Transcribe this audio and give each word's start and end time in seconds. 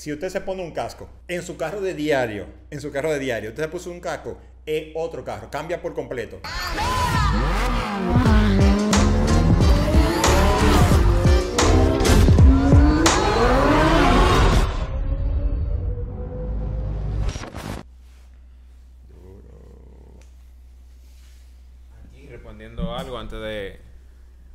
si 0.00 0.10
usted 0.10 0.30
se 0.30 0.40
pone 0.40 0.62
un 0.62 0.70
casco 0.70 1.10
en 1.28 1.42
su 1.42 1.58
carro 1.58 1.82
de 1.82 1.92
diario, 1.92 2.46
en 2.70 2.80
su 2.80 2.90
carro 2.90 3.12
de 3.12 3.18
diario, 3.18 3.50
usted 3.50 3.64
se 3.64 3.68
puso 3.68 3.90
un 3.90 4.00
casco 4.00 4.38
en 4.64 4.92
otro 4.94 5.22
carro, 5.22 5.50
cambia 5.50 5.82
por 5.82 5.92
completo. 5.92 6.40
Aquí 22.08 22.26
respondiendo 22.26 22.96
algo 22.96 23.18
antes 23.18 23.38
de, 23.38 23.80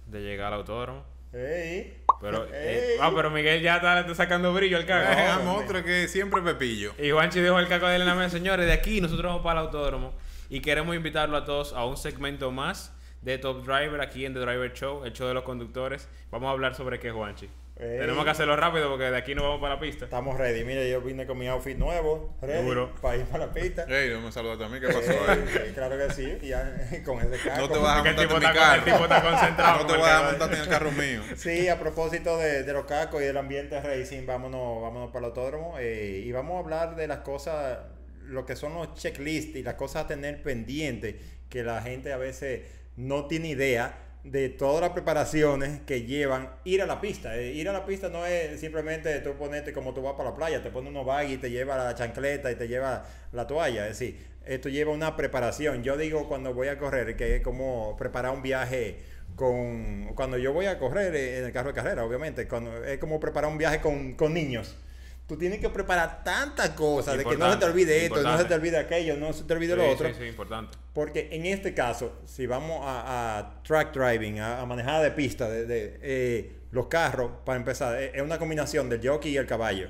de 0.08 0.22
llegar 0.22 0.54
al 0.54 0.62
autódromo. 0.62 1.04
Ey. 1.34 2.05
Pero, 2.22 2.48
eh, 2.52 2.98
ah, 3.02 3.12
pero 3.16 3.30
Miguel 3.30 3.62
ya 3.62 3.78
está, 3.78 4.16
sacando 4.16 4.54
brillo 4.54 4.78
al 4.78 4.86
caco. 4.86 5.10
Dejamos 5.10 5.64
otro 5.64 5.84
que 5.84 6.08
siempre 6.08 6.42
Pepillo. 6.42 6.94
Y 6.98 7.12
Juanchi 7.12 7.40
dejó 7.40 7.60
el 7.60 7.68
caco 7.68 7.88
de 7.88 7.96
él 7.96 8.02
en 8.02 8.08
la 8.08 8.16
mesa. 8.16 8.38
Señores, 8.38 8.66
de 8.66 8.74
aquí 8.74 9.02
nosotros 9.02 9.26
vamos 9.26 9.44
para 9.44 9.60
el 9.60 9.66
autódromo 9.68 10.14
y 10.50 10.62
queremos 10.62 10.96
invitarlo 10.96 11.38
a 11.38 11.46
todos 11.46 11.74
a 11.74 11.86
un 11.86 11.98
segmento 11.98 12.52
más 12.52 12.94
de 13.22 13.38
Top 13.38 13.66
Driver 13.66 14.02
aquí 14.02 14.26
en 14.26 14.34
The 14.34 14.40
Driver 14.40 14.74
Show, 14.74 15.04
el 15.04 15.14
show 15.14 15.28
de 15.28 15.34
los 15.34 15.44
conductores. 15.44 16.08
Vamos 16.32 16.48
a 16.48 16.52
hablar 16.52 16.76
sobre 16.76 17.00
qué, 17.00 17.12
Juanchi. 17.12 17.50
Ey. 17.78 18.00
Tenemos 18.00 18.24
que 18.24 18.30
hacerlo 18.30 18.56
rápido 18.56 18.90
porque 18.90 19.04
de 19.12 19.18
aquí 19.18 19.36
nos 19.36 19.44
vamos 19.44 19.60
para 19.60 19.74
la 19.76 19.80
pista. 19.82 20.06
Estamos 20.06 20.38
ready. 20.38 20.64
Mire, 20.64 20.90
yo 20.90 21.02
vine 21.02 21.26
con 21.28 21.38
mi 21.38 21.46
outfit 21.50 21.78
nuevo, 21.78 22.34
ready, 22.42 22.66
Duro. 22.66 22.94
para 23.02 23.18
ir 23.18 23.26
para 23.26 23.48
la 23.48 23.54
pista. 23.54 23.86
Ey, 23.90 24.12
no 24.12 24.22
me 24.22 24.32
saludaste 24.32 24.64
a 24.64 24.70
mí, 24.70 24.80
¿qué 24.80 24.88
pasó 24.88 25.12
ahí? 25.28 25.44
Eh, 25.56 25.72
claro 25.76 25.98
que 25.98 26.14
sí, 26.14 26.38
ya, 26.42 26.74
con 27.06 27.20
ese 27.20 27.38
casco. 27.44 27.68
No 27.68 27.70
te 27.74 27.78
vas 27.80 27.92
a 27.92 28.04
montarte 28.04 28.22
en 28.22 28.40
mi 28.40 28.46
está- 28.46 28.76
el 28.76 28.84
tipo 28.86 28.96
está 28.96 29.08
carro. 29.22 29.30
concentrado 29.32 29.80
No 29.82 29.86
te 29.88 29.98
vas 29.98 30.08
a 30.08 30.12
carro. 30.14 30.30
montarte 30.30 30.56
en 30.56 30.62
el 30.62 30.68
carro 30.70 30.92
mío. 30.94 31.22
Sí, 31.36 31.68
a 31.68 31.78
propósito 31.78 32.38
de, 32.38 32.64
de 32.64 32.72
los 32.74 32.86
cascos 32.86 33.22
y 33.22 33.26
del 33.26 33.36
ambiente 33.36 33.82
racing, 33.82 34.26
vámonos, 34.26 34.82
vámonos 34.82 35.10
para 35.12 35.20
el 35.20 35.26
autódromo 35.26 35.76
eh, 35.78 36.24
y 36.26 36.32
vamos 36.32 36.56
a 36.56 36.60
hablar 36.60 36.96
de 36.96 37.08
las 37.08 37.20
cosas, 37.20 37.80
lo 38.24 38.46
que 38.46 38.56
son 38.56 38.74
los 38.74 38.94
checklists 38.96 39.54
y 39.58 39.64
las 39.64 39.74
cosas 39.76 40.06
a 40.06 40.08
tener 40.08 40.42
pendientes, 40.42 41.16
que 41.50 41.62
la 41.64 41.82
gente 41.82 42.14
a 42.14 42.18
veces 42.18 42.62
no 42.96 43.26
tiene 43.28 43.50
idea 43.50 43.98
de 44.26 44.50
todas 44.50 44.82
las 44.82 44.90
preparaciones 44.90 45.82
que 45.82 46.02
llevan 46.02 46.50
ir 46.64 46.82
a 46.82 46.88
la 46.88 47.00
pista. 47.00 47.38
Eh, 47.38 47.54
ir 47.54 47.70
a 47.70 47.74
la 47.74 47.86
pista 47.86 48.10
no 48.10 48.26
es 48.26 48.60
simplemente 48.60 49.20
tú 49.20 49.34
ponerte 49.34 49.72
como 49.72 49.94
tú 49.94 50.02
vas 50.02 50.14
para 50.14 50.32
la 50.32 50.36
playa, 50.36 50.64
te 50.64 50.72
pones 50.72 50.90
unos 50.90 51.06
bags 51.06 51.32
y 51.32 51.38
te 51.38 51.52
lleva 51.52 51.78
la 51.78 51.94
chancleta 51.94 52.52
y 52.52 52.56
te 52.56 52.68
lleva 52.68 53.06
la 53.32 53.46
toalla. 53.46 53.88
Es 53.88 54.00
decir, 54.00 54.26
esto 54.44 54.70
lleva 54.70 54.92
una 54.92 55.16
preparación. 55.16 55.84
Yo 55.84 55.96
digo 55.96 56.28
cuando 56.28 56.56
voy 56.56 56.70
a 56.70 56.78
correr 56.80 57.16
que 57.16 57.36
es 57.36 57.42
como 57.44 57.96
preparar 57.98 58.34
un 58.34 58.42
viaje 58.42 58.98
con 59.36 60.14
cuando 60.16 60.38
yo 60.38 60.54
voy 60.54 60.66
a 60.66 60.80
correr 60.80 61.16
eh, 61.16 61.40
en 61.40 61.46
el 61.46 61.52
carro 61.52 61.70
de 61.70 61.76
carrera, 61.76 62.04
obviamente, 62.04 62.48
cuando, 62.48 62.84
es 62.84 62.98
como 62.98 63.20
preparar 63.20 63.52
un 63.52 63.60
viaje 63.60 63.80
con, 63.80 64.16
con 64.16 64.34
niños. 64.34 64.76
Tú 65.28 65.38
tienes 65.38 65.60
que 65.60 65.70
preparar 65.70 66.24
tantas 66.24 66.70
cosas, 66.72 67.18
de 67.18 67.26
que 67.26 67.36
no 67.36 67.52
se 67.52 67.58
te 67.58 67.66
olvide 67.66 68.06
esto, 68.06 68.22
no 68.22 68.38
se 68.38 68.46
te 68.46 68.54
olvide 68.54 68.78
aquello, 68.78 69.18
no 69.18 69.34
se 69.34 69.44
te 69.44 69.54
olvide 69.54 69.74
Sí, 69.74 69.78
lo 69.78 69.90
otro. 69.90 70.08
Sí, 70.10 70.16
sí, 70.20 70.26
importante. 70.26 70.78
Porque 70.94 71.30
en 71.32 71.48
este 71.48 71.74
caso, 71.74 72.22
si 72.26 72.46
vamos 72.46 72.82
a, 72.84 73.40
a 73.40 73.64
track 73.64 73.94
driving, 73.94 74.40
a, 74.40 74.62
a 74.62 74.66
manejada 74.68 75.02
de 75.02 75.12
pista, 75.12 75.50
de, 75.50 75.66
de, 75.66 76.00
eh, 76.04 76.56
los 76.72 76.88
carros, 76.88 77.32
para 77.44 77.58
empezar, 77.58 78.00
eh, 78.00 78.12
es 78.14 78.22
una 78.22 78.38
combinación 78.38 78.88
del 78.88 79.06
jockey 79.08 79.32
y 79.32 79.38
el 79.38 79.48
caballo. 79.48 79.90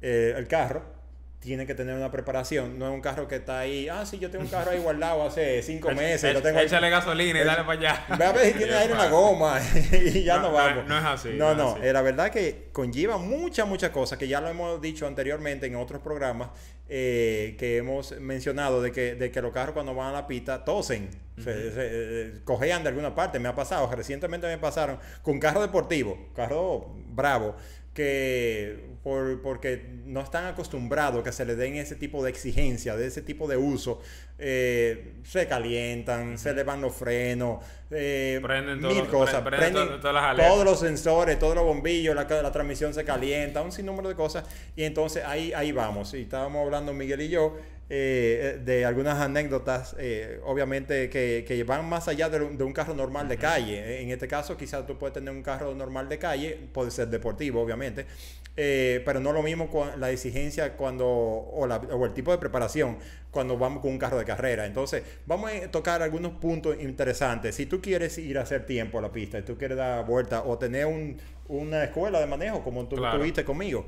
Eh, 0.00 0.34
el 0.34 0.48
carro 0.48 0.99
tiene 1.40 1.66
que 1.66 1.74
tener 1.74 1.94
una 1.96 2.10
preparación, 2.10 2.78
no 2.78 2.86
es 2.86 2.92
un 2.92 3.00
carro 3.00 3.26
que 3.26 3.36
está 3.36 3.60
ahí, 3.60 3.88
ah, 3.88 4.04
sí, 4.04 4.18
yo 4.18 4.30
tengo 4.30 4.44
un 4.44 4.50
carro 4.50 4.72
ahí 4.72 4.78
guardado 4.78 5.26
hace 5.26 5.62
cinco 5.62 5.90
meses, 5.92 6.34
lo 6.34 6.42
tengo 6.42 6.58
ahí- 6.58 6.66
Échale 6.66 6.90
gasolina 6.90 7.40
y 7.40 7.44
dale 7.44 7.64
para 7.64 7.78
allá. 7.80 8.04
Ve 8.18 8.24
a 8.26 8.32
ver 8.32 8.52
si 8.52 8.58
tiene 8.58 8.74
aire 8.76 8.92
en 8.92 8.98
la 8.98 9.08
goma 9.08 9.58
y 9.92 10.22
ya 10.22 10.36
No, 10.36 10.42
no, 10.42 10.48
no 10.48 10.54
vamos. 10.54 10.82
es- 10.82 10.88
no 10.88 10.98
es 10.98 11.04
así, 11.04 11.28
No, 11.38 11.54
no 11.54 11.62
no. 11.64 11.70
así. 11.76 11.92
la 11.92 12.02
verdad 12.02 12.30
que 12.30 12.68
conlleva 12.72 13.16
muchas, 13.16 13.66
muchas 13.66 13.88
cosas 13.90 14.18
que 14.18 14.28
ya 14.28 14.40
lo 14.42 14.48
hemos 14.48 14.80
dicho 14.82 15.06
anteriormente 15.06 15.64
en 15.66 15.76
otros 15.76 16.02
programas 16.02 16.50
eh, 16.92 17.54
que 17.56 17.76
hemos 17.76 18.18
mencionado 18.20 18.82
de 18.82 18.90
que, 18.90 19.14
de 19.14 19.30
que 19.30 19.40
los 19.40 19.52
carros 19.52 19.74
cuando 19.74 19.94
van 19.94 20.08
a 20.08 20.12
la 20.12 20.26
pista 20.26 20.64
tosen, 20.64 21.08
se, 21.36 21.44
se, 21.44 21.72
eh, 21.76 22.40
cojean 22.42 22.82
de 22.82 22.88
alguna 22.88 23.14
parte. 23.14 23.38
Me 23.38 23.48
ha 23.48 23.54
pasado, 23.54 23.88
recientemente 23.94 24.48
me 24.48 24.58
pasaron 24.58 24.98
con 25.22 25.38
carro 25.38 25.62
deportivo, 25.62 26.18
carro 26.34 26.92
bravo, 27.06 27.54
que 27.94 28.90
por, 29.04 29.40
porque 29.40 29.86
no 30.04 30.20
están 30.20 30.46
acostumbrados 30.46 31.22
que 31.22 31.30
se 31.30 31.44
les 31.44 31.56
den 31.56 31.76
ese 31.76 31.94
tipo 31.94 32.24
de 32.24 32.30
exigencia, 32.30 32.96
de 32.96 33.06
ese 33.06 33.22
tipo 33.22 33.46
de 33.46 33.56
uso, 33.56 34.00
eh, 34.40 35.14
se 35.24 35.46
calientan, 35.46 36.38
se 36.38 36.52
le 36.54 36.62
van 36.64 36.80
los 36.80 36.94
frenos, 36.94 37.64
eh, 37.90 38.40
Prenden 38.42 38.80
todo 38.80 38.94
mil 38.94 39.06
cosas, 39.06 39.42
pre- 39.42 39.56
prenden 39.58 39.72
prenden 39.74 39.94
to- 39.96 40.00
todas 40.00 40.14
las 40.14 40.24
alertas. 40.24 40.52
todos 40.52 40.64
los 40.64 40.80
sensores, 40.80 41.38
todos 41.38 41.54
los 41.54 41.64
bombillos, 41.64 42.14
la, 42.14 42.24
la 42.24 42.52
transmisión 42.52 42.94
se 42.94 43.04
calienta, 43.04 43.62
un 43.62 43.72
sinnúmero 43.72 44.08
de 44.08 44.14
cosas, 44.14 44.44
y 44.76 44.84
entonces 44.84 45.24
ahí, 45.24 45.52
ahí 45.52 45.72
vamos, 45.72 46.14
y 46.14 46.22
estábamos 46.22 46.64
hablando 46.64 46.92
Miguel 46.92 47.20
y 47.20 47.28
yo, 47.28 47.56
eh, 47.92 48.60
de 48.64 48.84
algunas 48.84 49.18
anécdotas, 49.20 49.96
eh, 49.98 50.38
obviamente, 50.44 51.10
que, 51.10 51.44
que 51.46 51.64
van 51.64 51.88
más 51.88 52.06
allá 52.06 52.28
de, 52.28 52.40
un- 52.40 52.56
de 52.56 52.62
un 52.62 52.72
carro 52.72 52.94
normal 52.94 53.26
de 53.28 53.36
calle. 53.36 54.00
En 54.02 54.10
este 54.10 54.28
caso, 54.28 54.56
quizás 54.56 54.86
tú 54.86 54.96
puedes 54.96 55.12
tener 55.14 55.34
un 55.34 55.42
carro 55.42 55.74
normal 55.74 56.08
de 56.08 56.16
calle, 56.18 56.56
puede 56.72 56.92
ser 56.92 57.08
deportivo, 57.08 57.60
obviamente, 57.60 58.06
eh, 58.56 59.02
pero 59.04 59.20
no 59.20 59.32
lo 59.32 59.42
mismo 59.42 59.70
con 59.70 59.98
la 60.00 60.10
exigencia 60.10 60.76
cuando, 60.76 61.06
o, 61.08 61.66
la- 61.66 61.76
o 61.76 62.04
el 62.04 62.12
tipo 62.12 62.30
de 62.32 62.38
preparación 62.38 62.98
cuando 63.30 63.56
vamos 63.56 63.80
con 63.80 63.92
un 63.92 63.98
carro 63.98 64.18
de 64.18 64.24
carrera. 64.24 64.66
Entonces, 64.66 65.02
vamos 65.26 65.50
a 65.52 65.70
tocar 65.70 66.02
algunos 66.02 66.32
puntos 66.32 66.76
interesantes. 66.80 67.54
Si 67.54 67.66
tú 67.66 67.80
quieres 67.80 68.18
ir 68.18 68.38
a 68.38 68.42
hacer 68.42 68.66
tiempo 68.66 68.98
a 68.98 69.02
la 69.02 69.12
pista, 69.12 69.38
y 69.38 69.42
tú 69.42 69.56
quieres 69.56 69.76
dar 69.78 70.04
vuelta 70.04 70.42
o 70.44 70.58
tener 70.58 70.86
un- 70.86 71.16
una 71.48 71.84
escuela 71.84 72.20
de 72.20 72.26
manejo 72.26 72.62
como 72.64 72.86
tú 72.86 72.96
Claro. 72.96 73.18
tuviste 73.18 73.44
conmigo, 73.44 73.86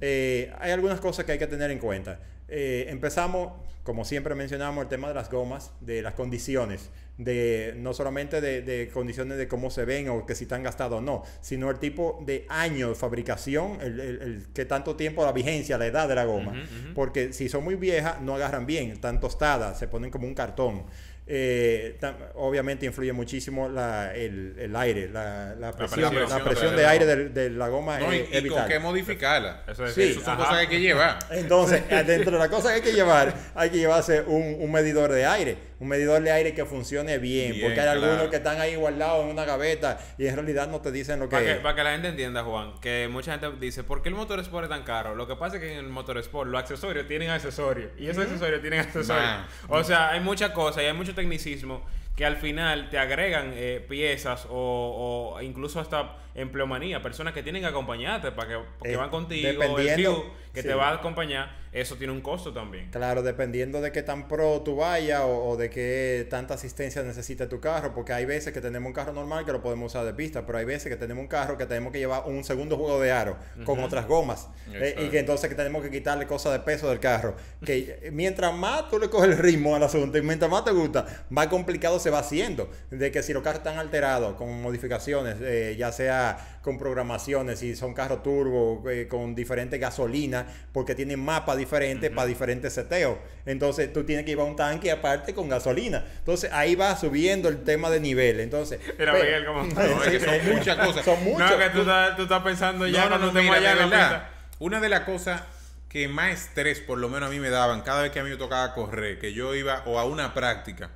eh, 0.00 0.52
hay 0.58 0.72
algunas 0.72 1.00
cosas 1.00 1.24
que 1.24 1.32
hay 1.32 1.38
que 1.38 1.46
tener 1.46 1.70
en 1.70 1.78
cuenta. 1.78 2.18
Eh, 2.48 2.86
empezamos, 2.88 3.52
como 3.84 4.04
siempre 4.04 4.34
mencionamos, 4.34 4.82
el 4.82 4.88
tema 4.88 5.08
de 5.08 5.14
las 5.14 5.30
gomas, 5.30 5.72
de 5.80 6.02
las 6.02 6.14
condiciones, 6.14 6.90
de 7.18 7.74
no 7.76 7.92
solamente 7.94 8.40
de, 8.40 8.62
de 8.62 8.88
condiciones 8.88 9.36
de 9.38 9.46
cómo 9.46 9.70
se 9.70 9.84
ven 9.84 10.08
o 10.08 10.24
que 10.26 10.34
si 10.34 10.44
están 10.44 10.62
gastados 10.62 10.98
o 10.98 11.00
no, 11.02 11.22
sino 11.40 11.70
el 11.70 11.78
tipo 11.78 12.22
de 12.26 12.46
año 12.48 12.88
de 12.88 12.94
fabricación, 12.94 13.78
el, 13.80 14.00
el- 14.00 14.22
el 14.22 14.46
que 14.52 14.64
tanto 14.64 14.96
tiempo, 14.96 15.24
la 15.24 15.32
vigencia, 15.32 15.76
la 15.78 15.86
edad 15.86 16.08
de 16.08 16.14
la 16.14 16.24
goma. 16.24 16.54
Porque 16.94 17.32
si 17.32 17.48
son 17.48 17.64
muy 17.64 17.74
viejas, 17.76 18.20
no 18.22 18.34
agarran 18.34 18.66
bien, 18.66 18.90
están 18.90 19.20
tostadas, 19.20 19.78
se 19.78 19.88
ponen 19.88 20.10
como 20.10 20.26
un 20.26 20.34
cartón. 20.34 20.84
Eh, 21.24 21.98
tam- 22.00 22.16
obviamente 22.34 22.84
influye 22.84 23.12
muchísimo 23.12 23.68
la- 23.68 24.12
el, 24.14 24.56
el 24.58 24.74
aire, 24.74 25.08
la, 25.08 25.54
la 25.54 25.70
presión, 25.72 26.10
presión, 26.10 26.38
la 26.38 26.44
presión 26.44 26.74
de 26.76 26.84
aire 26.84 27.06
de, 27.06 27.28
de 27.28 27.50
la 27.50 27.68
goma 27.68 28.00
No, 28.00 28.12
y, 28.12 28.18
es, 28.18 28.30
y 28.32 28.36
es 28.38 28.52
con 28.52 28.66
qué 28.66 28.78
modificarla. 28.80 29.62
Eso 29.68 29.86
es 29.86 29.94
Sí, 29.94 30.02
Esas 30.02 30.24
son 30.24 30.32
ajá. 30.34 30.42
cosas 30.42 30.54
que 30.54 30.60
hay 30.62 30.66
que 30.68 30.80
llevar. 30.80 31.18
Entonces, 31.30 31.82
dentro 32.06 32.32
de 32.32 32.38
las 32.38 32.48
cosas 32.48 32.72
que 32.72 32.76
hay 32.78 32.82
que 32.82 32.92
llevar, 32.92 33.34
hay 33.54 33.70
que 33.70 33.78
llevarse 33.78 34.22
un, 34.22 34.56
un 34.58 34.72
medidor 34.72 35.12
de 35.12 35.24
aire. 35.24 35.56
Un 35.82 35.88
medidor 35.88 36.22
de 36.22 36.30
aire 36.30 36.54
que 36.54 36.64
funcione 36.64 37.18
bien. 37.18 37.52
Bien, 37.52 37.64
porque 37.64 37.80
hay 37.80 37.88
algunos 37.88 38.28
que 38.28 38.36
están 38.36 38.60
ahí 38.60 38.76
guardados 38.76 39.24
en 39.24 39.30
una 39.30 39.44
gaveta 39.44 39.98
y 40.16 40.26
en 40.28 40.34
realidad 40.36 40.68
no 40.68 40.80
te 40.80 40.92
dicen 40.92 41.18
lo 41.18 41.26
que 41.28 41.32
Para 41.32 41.44
que, 41.44 41.50
es. 41.52 41.58
para 41.58 41.74
que 41.74 41.82
la 41.82 41.90
gente 41.92 42.08
entienda, 42.08 42.44
Juan, 42.44 42.74
que 42.80 43.08
mucha 43.10 43.32
gente 43.38 43.50
dice, 43.58 43.82
¿por 43.82 44.00
qué 44.00 44.08
el 44.08 44.14
motor 44.14 44.38
Sport 44.38 44.64
es 44.64 44.70
tan 44.70 44.84
caro? 44.84 45.14
Lo 45.16 45.26
que 45.26 45.34
pasa 45.34 45.56
es 45.56 45.62
que 45.62 45.72
en 45.72 45.78
el 45.80 45.88
motor 45.90 46.18
Sport 46.18 46.50
los 46.50 46.60
accesorios 46.60 47.08
tienen 47.08 47.30
accesorios 47.30 47.90
y 47.98 48.08
esos 48.08 48.22
accesorios 48.24 48.60
tienen 48.60 48.78
accesorios. 48.80 49.24
Man. 49.26 49.46
O 49.68 49.82
sea, 49.82 50.10
hay 50.10 50.20
muchas 50.20 50.50
cosas 50.52 50.84
y 50.84 50.86
hay 50.86 50.92
mucho 50.92 51.14
tecnicismo 51.16 51.82
que 52.14 52.26
al 52.26 52.36
final 52.36 52.88
te 52.90 52.98
agregan 52.98 53.52
eh, 53.54 53.84
piezas 53.88 54.46
o, 54.50 55.34
o 55.36 55.42
incluso 55.42 55.80
hasta 55.80 56.16
empleomanía, 56.34 57.02
personas 57.02 57.34
que 57.34 57.42
tienen 57.42 57.62
que 57.62 57.68
acompañarte 57.68 58.30
para 58.32 58.48
que, 58.48 58.58
porque 58.78 58.92
Eh, 58.92 58.96
van 58.96 59.10
contigo, 59.10 59.48
el 59.48 59.94
crew 59.94 60.24
que 60.54 60.62
sí. 60.62 60.68
te 60.68 60.74
va 60.74 60.90
a 60.90 60.94
acompañar, 60.94 61.50
eso 61.72 61.96
tiene 61.96 62.12
un 62.12 62.20
costo 62.20 62.52
también. 62.52 62.90
Claro, 62.90 63.22
dependiendo 63.22 63.80
de 63.80 63.92
qué 63.92 64.02
tan 64.02 64.28
pro 64.28 64.60
tú 64.60 64.76
vayas 64.76 65.22
o, 65.22 65.44
o 65.48 65.56
de 65.56 65.70
qué 65.70 66.26
tanta 66.28 66.54
asistencia 66.54 67.02
necesita 67.02 67.48
tu 67.48 67.60
carro, 67.60 67.94
porque 67.94 68.12
hay 68.12 68.26
veces 68.26 68.52
que 68.52 68.60
tenemos 68.60 68.86
un 68.88 68.92
carro 68.92 69.12
normal 69.12 69.44
que 69.44 69.52
lo 69.52 69.62
podemos 69.62 69.92
usar 69.92 70.04
de 70.04 70.14
pista, 70.14 70.44
pero 70.44 70.58
hay 70.58 70.64
veces 70.64 70.90
que 70.90 70.96
tenemos 70.96 71.22
un 71.22 71.28
carro 71.28 71.56
que 71.56 71.66
tenemos 71.66 71.92
que 71.92 71.98
llevar 71.98 72.24
un 72.26 72.44
segundo 72.44 72.76
juego 72.76 73.00
de 73.00 73.10
aro 73.10 73.36
con 73.64 73.80
otras 73.80 74.06
gomas 74.06 74.48
eh, 74.72 74.96
y 75.06 75.08
que 75.08 75.18
entonces 75.20 75.48
que 75.48 75.54
tenemos 75.54 75.82
que 75.82 75.90
quitarle 75.90 76.26
cosas 76.26 76.52
de 76.52 76.60
peso 76.60 76.88
del 76.88 77.00
carro. 77.00 77.36
Que 77.64 78.10
mientras 78.12 78.52
más 78.54 78.90
tú 78.90 78.98
le 78.98 79.08
coges 79.08 79.30
el 79.30 79.38
ritmo 79.38 79.74
al 79.74 79.82
asunto 79.82 80.18
y 80.18 80.22
mientras 80.22 80.50
más 80.50 80.64
te 80.64 80.72
gusta, 80.72 81.06
más 81.30 81.46
complicado 81.46 81.98
se 81.98 82.10
va 82.10 82.18
haciendo. 82.18 82.70
De 82.90 83.10
que 83.10 83.22
si 83.22 83.32
los 83.32 83.42
carros 83.42 83.60
están 83.60 83.78
alterados 83.78 84.34
con 84.34 84.60
modificaciones, 84.60 85.36
eh, 85.40 85.74
ya 85.78 85.92
sea 85.92 86.58
con 86.62 86.78
programaciones, 86.78 87.58
si 87.58 87.74
son 87.74 87.94
carros 87.94 88.22
turbo, 88.22 88.88
eh, 88.88 89.08
con 89.08 89.34
diferentes 89.34 89.80
gasolinas, 89.80 90.46
porque 90.72 90.94
tienen 90.94 91.20
mapas 91.20 91.56
diferentes 91.64 92.10
para 92.10 92.26
diferentes 92.26 92.72
seteos. 92.72 93.18
Entonces 93.46 93.92
tú 93.92 94.04
tienes 94.04 94.24
que 94.24 94.32
llevar 94.32 94.46
un 94.46 94.56
tanque 94.56 94.90
aparte 94.90 95.34
con 95.34 95.48
gasolina. 95.48 96.04
Entonces 96.18 96.50
ahí 96.52 96.74
va 96.74 96.96
subiendo 96.96 97.48
el 97.48 97.62
tema 97.64 97.90
de 97.90 98.00
nivel. 98.00 98.40
Entonces, 98.40 98.80
Mira, 98.98 99.12
pero- 99.12 99.24
Miguel, 99.24 99.46
cómo- 99.46 99.62
No, 99.64 100.02
es 100.04 100.10
que 100.10 100.20
son 100.20 100.54
muchas 100.56 100.76
cosas. 100.86 101.04
Son 101.04 101.24
muchas. 101.24 101.50
No, 101.50 101.58
que 101.58 101.70
tú 101.70 101.80
estás, 101.80 102.16
tú 102.16 102.22
estás 102.22 102.42
pensando 102.42 102.86
ya 102.86 103.04
no, 103.04 103.04
no, 103.04 103.08
cuando 103.10 103.32
no, 103.32 103.38
estemos 103.38 103.56
mira, 103.58 103.70
allá 103.70 103.76
de 103.78 103.84
en 103.84 103.90
la 103.90 103.96
verdad. 103.96 104.22
pista. 104.28 104.54
Una 104.58 104.80
de 104.80 104.88
las 104.88 105.00
cosas 105.00 105.42
que 105.88 106.08
más 106.08 106.32
estrés, 106.32 106.80
por 106.80 106.98
lo 106.98 107.08
menos 107.08 107.28
a 107.28 107.30
mí 107.32 107.38
me 107.38 107.50
daban, 107.50 107.82
cada 107.82 108.02
vez 108.02 108.12
que 108.12 108.20
a 108.20 108.24
mí 108.24 108.30
me 108.30 108.36
tocaba 108.36 108.72
correr, 108.74 109.18
que 109.18 109.32
yo 109.34 109.54
iba 109.54 109.82
o 109.86 109.98
a 109.98 110.04
una 110.04 110.32
práctica, 110.34 110.90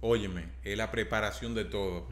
óyeme, 0.00 0.48
es 0.62 0.76
la 0.76 0.90
preparación 0.90 1.54
de 1.54 1.64
todo. 1.64 2.06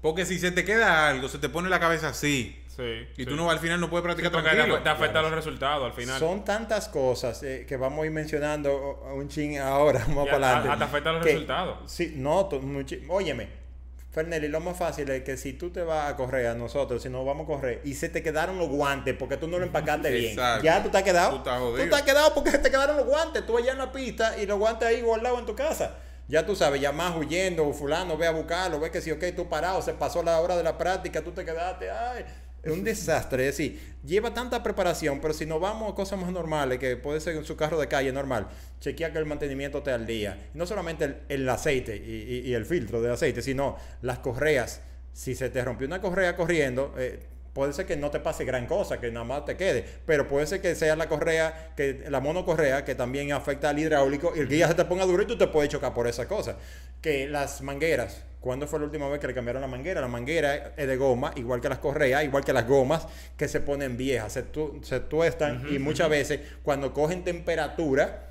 Porque 0.00 0.26
si 0.26 0.38
se 0.38 0.50
te 0.50 0.64
queda 0.64 1.08
algo, 1.08 1.28
se 1.28 1.38
te 1.38 1.48
pone 1.48 1.68
la 1.68 1.78
cabeza 1.80 2.08
así. 2.08 2.60
Sí. 2.76 3.08
Y 3.16 3.22
sí. 3.22 3.26
tú 3.26 3.36
no 3.36 3.50
al 3.50 3.58
final 3.58 3.80
no 3.80 3.88
puedes 3.88 4.02
Sí, 4.02 4.06
practicar 4.06 4.32
porque 4.32 4.48
te, 4.50 4.54
tranquilo. 4.56 4.82
te 4.82 4.88
afecta 4.90 5.22
los 5.22 5.30
resultados 5.32 5.86
al 5.86 5.92
final. 5.92 6.18
Son 6.18 6.44
tantas 6.44 6.88
cosas 6.88 7.42
eh, 7.42 7.64
que 7.66 7.76
vamos 7.78 8.02
a 8.02 8.06
ir 8.06 8.12
mencionando 8.12 9.02
un 9.14 9.28
ching 9.28 9.58
ahora, 9.58 10.00
más 10.08 10.26
Y 10.26 10.30
para 10.30 10.48
a- 10.50 10.56
adelante. 10.58 10.68
a- 10.70 10.78
te 10.78 10.84
afecta 10.84 11.12
los 11.12 11.24
Que- 11.24 11.32
resultados. 11.32 11.90
Sí, 11.90 12.12
no, 12.16 12.48
óyeme, 13.08 13.48
Fernelli, 14.10 14.48
lo 14.48 14.60
más 14.60 14.78
fácil 14.78 15.10
es 15.10 15.22
que 15.24 15.36
si 15.36 15.52
tú 15.52 15.70
te 15.70 15.82
vas 15.82 16.10
a 16.10 16.16
correr 16.16 16.46
a 16.46 16.54
nosotros, 16.54 17.02
si 17.02 17.08
nos 17.10 17.24
vamos 17.26 17.44
a 17.44 17.46
correr 17.46 17.80
y 17.84 17.92
se 17.94 18.08
te 18.08 18.22
quedaron 18.22 18.58
los 18.58 18.68
guantes 18.68 19.14
porque 19.18 19.36
tú 19.36 19.46
no 19.46 19.58
lo 19.58 19.64
empacaste 19.66 20.10
bien, 20.10 20.36
ya 20.62 20.82
tú 20.82 20.88
te 20.88 20.96
has 20.98 21.02
quedado. 21.02 21.30
Tú 21.32 21.36
estás 21.38 21.58
jodido. 21.58 21.84
Tú 21.84 21.90
te 21.90 21.96
has 21.96 22.02
quedado 22.02 22.34
porque 22.34 22.50
se 22.50 22.58
te 22.58 22.70
quedaron 22.70 22.96
los 22.96 23.04
guantes, 23.06 23.44
tú 23.44 23.58
allá 23.58 23.72
en 23.72 23.78
la 23.78 23.92
pista 23.92 24.38
y 24.38 24.46
los 24.46 24.58
guantes 24.58 24.88
ahí 24.88 25.02
guardados 25.02 25.38
en 25.40 25.46
tu 25.46 25.54
casa. 25.54 25.96
Ya 26.28 26.44
tú 26.46 26.56
sabes, 26.56 26.80
ya 26.80 26.92
más 26.92 27.14
huyendo, 27.14 27.70
fulano, 27.72 28.16
ve 28.16 28.26
a 28.26 28.30
buscarlo, 28.32 28.80
ve 28.80 28.90
que 28.90 29.00
si, 29.02 29.12
ok, 29.12 29.22
tú 29.36 29.48
parado, 29.48 29.80
se 29.82 29.92
pasó 29.92 30.22
la 30.22 30.40
hora 30.40 30.56
de 30.56 30.62
la 30.64 30.76
práctica, 30.78 31.22
tú 31.22 31.30
te 31.32 31.44
quedaste, 31.44 31.90
ay, 31.90 32.24
es 32.70 32.72
un 32.76 32.84
desastre, 32.84 33.48
es 33.48 33.56
decir, 33.56 33.80
lleva 34.04 34.32
tanta 34.34 34.62
preparación, 34.62 35.20
pero 35.20 35.34
si 35.34 35.46
nos 35.46 35.60
vamos 35.60 35.92
a 35.92 35.94
cosas 35.94 36.18
más 36.18 36.30
normales, 36.32 36.78
que 36.78 36.96
puede 36.96 37.20
ser 37.20 37.36
en 37.36 37.44
su 37.44 37.56
carro 37.56 37.78
de 37.80 37.88
calle 37.88 38.12
normal, 38.12 38.48
chequea 38.80 39.12
que 39.12 39.18
el 39.18 39.26
mantenimiento 39.26 39.78
esté 39.78 39.90
al 39.92 40.06
día. 40.06 40.48
No 40.54 40.66
solamente 40.66 41.04
el, 41.04 41.16
el 41.28 41.48
aceite 41.48 41.96
y, 41.96 42.10
y- 42.46 42.50
y 42.50 42.54
el 42.54 42.64
filtro 42.66 43.00
del 43.02 43.12
aceite, 43.12 43.42
sino 43.42 43.76
las 44.02 44.18
correas. 44.18 44.80
Si 45.12 45.34
se 45.34 45.48
te 45.50 45.64
rompió 45.64 45.86
una 45.86 46.00
correa 46.00 46.36
corriendo, 46.36 46.94
eh, 46.98 47.20
puede 47.56 47.72
ser 47.72 47.86
que 47.86 47.96
no 47.96 48.10
te 48.10 48.20
pase 48.20 48.44
gran 48.44 48.66
cosa, 48.66 49.00
que 49.00 49.10
nada 49.10 49.24
más 49.24 49.46
te 49.46 49.56
quede, 49.56 49.82
pero 50.04 50.28
puede 50.28 50.46
ser 50.46 50.60
que 50.60 50.74
sea 50.74 50.94
la 50.94 51.08
correa, 51.08 51.72
que 51.74 52.04
la 52.10 52.20
monocorrea, 52.20 52.84
que 52.84 52.94
también 52.94 53.32
afecta 53.32 53.70
al 53.70 53.78
hidráulico 53.78 54.34
y 54.36 54.40
el 54.40 54.48
guía 54.48 54.68
se 54.68 54.74
te 54.74 54.84
ponga 54.84 55.06
duro 55.06 55.22
y 55.22 55.26
tú 55.26 55.38
te 55.38 55.46
puedes 55.46 55.70
chocar 55.70 55.94
por 55.94 56.06
esa 56.06 56.28
cosa. 56.28 56.56
Que 57.00 57.26
las 57.26 57.62
mangueras, 57.62 58.24
¿cuándo 58.40 58.66
fue 58.66 58.78
la 58.78 58.84
última 58.84 59.08
vez 59.08 59.20
que 59.20 59.26
le 59.28 59.32
cambiaron 59.34 59.62
la 59.62 59.68
manguera? 59.68 60.02
La 60.02 60.06
manguera 60.08 60.72
es 60.76 60.86
de 60.86 60.96
goma, 60.98 61.32
igual 61.36 61.62
que 61.62 61.70
las 61.70 61.78
correas, 61.78 62.24
igual 62.24 62.44
que 62.44 62.52
las 62.52 62.66
gomas 62.68 63.06
que 63.38 63.48
se 63.48 63.60
ponen 63.60 63.96
viejas, 63.96 64.34
se, 64.34 64.42
tu- 64.42 64.80
se 64.82 65.00
tuestan 65.00 65.66
y 65.74 65.78
muchas 65.78 66.10
veces 66.10 66.40
cuando 66.62 66.92
cogen 66.92 67.24
temperatura, 67.24 68.25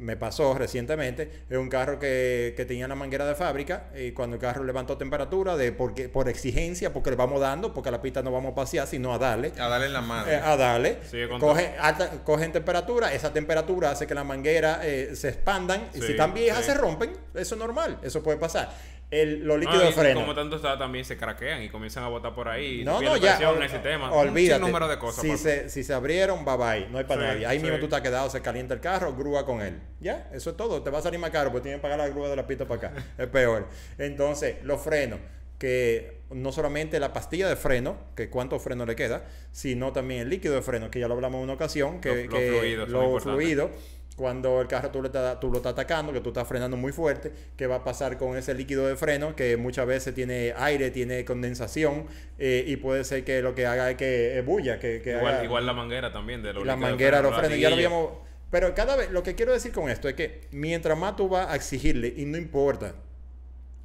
me 0.00 0.16
pasó 0.16 0.54
recientemente, 0.54 1.44
es 1.48 1.56
un 1.58 1.68
carro 1.68 1.98
que, 1.98 2.54
que 2.56 2.64
tenía 2.64 2.88
la 2.88 2.94
manguera 2.94 3.26
de 3.26 3.34
fábrica 3.34 3.90
y 3.94 4.12
cuando 4.12 4.36
el 4.36 4.40
carro 4.42 4.64
levantó 4.64 4.96
temperatura 4.96 5.56
de 5.56 5.72
porque, 5.72 6.08
por 6.08 6.28
exigencia, 6.28 6.92
porque 6.92 7.10
le 7.10 7.16
vamos 7.16 7.40
dando, 7.40 7.72
porque 7.74 7.90
a 7.90 7.92
la 7.92 8.00
pista 8.02 8.22
no 8.22 8.32
vamos 8.32 8.52
a 8.52 8.54
pasear, 8.54 8.86
sino 8.86 9.12
a 9.12 9.18
darle, 9.18 9.52
A 9.58 9.68
darle 9.68 9.86
en 9.86 9.92
la 9.92 10.00
madre. 10.00 10.34
eh, 10.34 10.40
a 10.42 10.56
darle, 10.56 10.98
coge, 11.38 11.74
alta- 11.78 12.10
cogen 12.24 12.50
temperatura, 12.52 13.12
esa 13.12 13.32
temperatura 13.32 13.90
hace 13.90 14.06
que 14.06 14.14
la 14.14 14.24
manguera 14.24 14.80
eh, 14.82 15.14
se 15.14 15.28
expandan 15.28 15.88
y 15.94 16.00
si 16.00 16.12
están 16.12 16.32
viejas 16.34 16.64
sí. 16.64 16.72
se 16.72 16.74
rompen, 16.78 17.12
eso 17.34 17.54
es 17.54 17.58
normal, 17.60 17.98
eso 18.02 18.22
puede 18.22 18.38
pasar. 18.38 18.70
El, 19.10 19.40
los 19.44 19.58
líquidos 19.58 19.82
de 19.84 19.92
freno. 19.92 20.20
Como 20.20 20.34
tanto 20.34 20.56
está, 20.56 20.78
también 20.78 21.04
se 21.04 21.16
craquean 21.16 21.62
y 21.62 21.68
comienzan 21.68 22.04
a 22.04 22.08
botar 22.08 22.32
por 22.34 22.48
ahí. 22.48 22.84
No, 22.84 23.02
no, 23.02 23.16
ya. 23.16 23.38
ol- 23.50 23.60
el 23.62 23.68
sistema. 23.68 24.12
Olvídate. 24.12 24.60
Un 24.62 24.68
número 24.68 24.86
de 24.86 24.98
cosas. 24.98 25.22
Si 25.24 25.36
se, 25.36 25.68
si 25.68 25.82
se 25.82 25.92
abrieron, 25.92 26.44
bye 26.44 26.56
bye. 26.56 26.88
No 26.90 26.98
hay 26.98 27.04
para 27.04 27.22
Sí, 27.22 27.26
nadie. 27.26 27.46
Ahí 27.46 27.58
sí. 27.58 27.64
mismo 27.64 27.78
tú 27.80 27.88
te 27.88 27.96
has 27.96 28.02
quedado, 28.02 28.30
se 28.30 28.40
calienta 28.40 28.72
el 28.74 28.80
carro, 28.80 29.14
grúa 29.16 29.44
con 29.44 29.62
él. 29.62 29.80
Ya, 29.98 30.28
eso 30.32 30.50
es 30.50 30.56
todo. 30.56 30.82
Te 30.82 30.90
va 30.90 30.98
a 30.98 31.02
salir 31.02 31.18
más 31.18 31.30
caro 31.30 31.50
porque 31.50 31.64
tienes 31.64 31.78
que 31.78 31.82
pagar 31.82 31.98
la 31.98 32.08
grúa 32.08 32.28
de 32.28 32.36
la 32.36 32.46
pista 32.46 32.66
para 32.68 32.88
acá. 32.88 33.04
es 33.18 33.26
peor. 33.28 33.66
Entonces, 33.98 34.56
los 34.62 34.80
frenos. 34.80 35.18
Que 35.58 36.20
no 36.30 36.52
solamente 36.52 36.98
la 37.00 37.12
pastilla 37.12 37.46
de 37.46 37.54
freno, 37.56 37.98
que 38.16 38.30
cuánto 38.30 38.58
freno 38.58 38.86
le 38.86 38.96
queda, 38.96 39.26
sino 39.52 39.92
también 39.92 40.22
el 40.22 40.30
líquido 40.30 40.54
de 40.54 40.62
freno, 40.62 40.90
que 40.90 40.98
ya 41.00 41.06
lo 41.06 41.12
hablamos 41.14 41.36
en 41.38 41.44
una 41.44 41.52
ocasión, 41.52 42.00
que, 42.00 42.24
Los- 42.24 42.34
que 42.34 42.48
fluidos 42.50 42.88
lo 42.88 43.20
fluido, 43.20 43.70
cuando 44.20 44.60
el 44.60 44.68
carro 44.68 44.90
tú, 44.90 45.00
le 45.00 45.08
estás- 45.08 45.40
tú 45.40 45.50
lo 45.50 45.56
estás 45.56 45.72
atacando, 45.72 46.12
que 46.12 46.20
tú 46.20 46.28
estás 46.28 46.46
frenando 46.46 46.76
muy 46.76 46.92
fuerte, 46.92 47.32
¿qué 47.56 47.66
va 47.66 47.76
a 47.76 47.84
pasar 47.84 48.18
con 48.18 48.36
ese 48.36 48.52
líquido 48.52 48.86
de 48.86 48.94
freno? 48.94 49.34
Que 49.34 49.56
muchas 49.56 49.86
veces 49.86 50.14
tiene 50.14 50.52
aire, 50.58 50.90
tiene 50.90 51.24
condensación 51.24 52.04
eh, 52.38 52.62
y 52.66 52.76
puede 52.76 53.02
ser 53.04 53.24
que 53.24 53.40
lo 53.40 53.54
que 53.54 53.64
haga 53.66 53.90
es 53.90 53.96
que 53.96 54.36
eh, 54.36 54.42
bulla, 54.42 54.78
que, 54.78 55.00
que 55.02 55.12
igual, 55.12 55.34
haga- 55.36 55.44
igual 55.44 55.64
la 55.66 55.72
manguera 55.72 56.12
también. 56.12 56.42
De 56.42 56.52
los 56.52 56.66
la 56.66 56.76
manguera, 56.76 57.22
los 57.22 57.34
frenos, 57.34 57.58
ya 57.58 57.70
lo 57.70 57.76
habíamos... 57.76 58.10
Pero 58.50 58.74
cada 58.74 58.96
vez, 58.96 59.10
lo 59.10 59.22
que 59.22 59.34
quiero 59.34 59.52
decir 59.52 59.72
con 59.72 59.88
esto 59.88 60.08
es 60.08 60.14
que 60.14 60.42
mientras 60.50 60.98
más 60.98 61.16
tú 61.16 61.28
vas 61.28 61.48
a 61.48 61.56
exigirle, 61.56 62.12
y 62.16 62.24
no 62.26 62.36
importa 62.36 62.94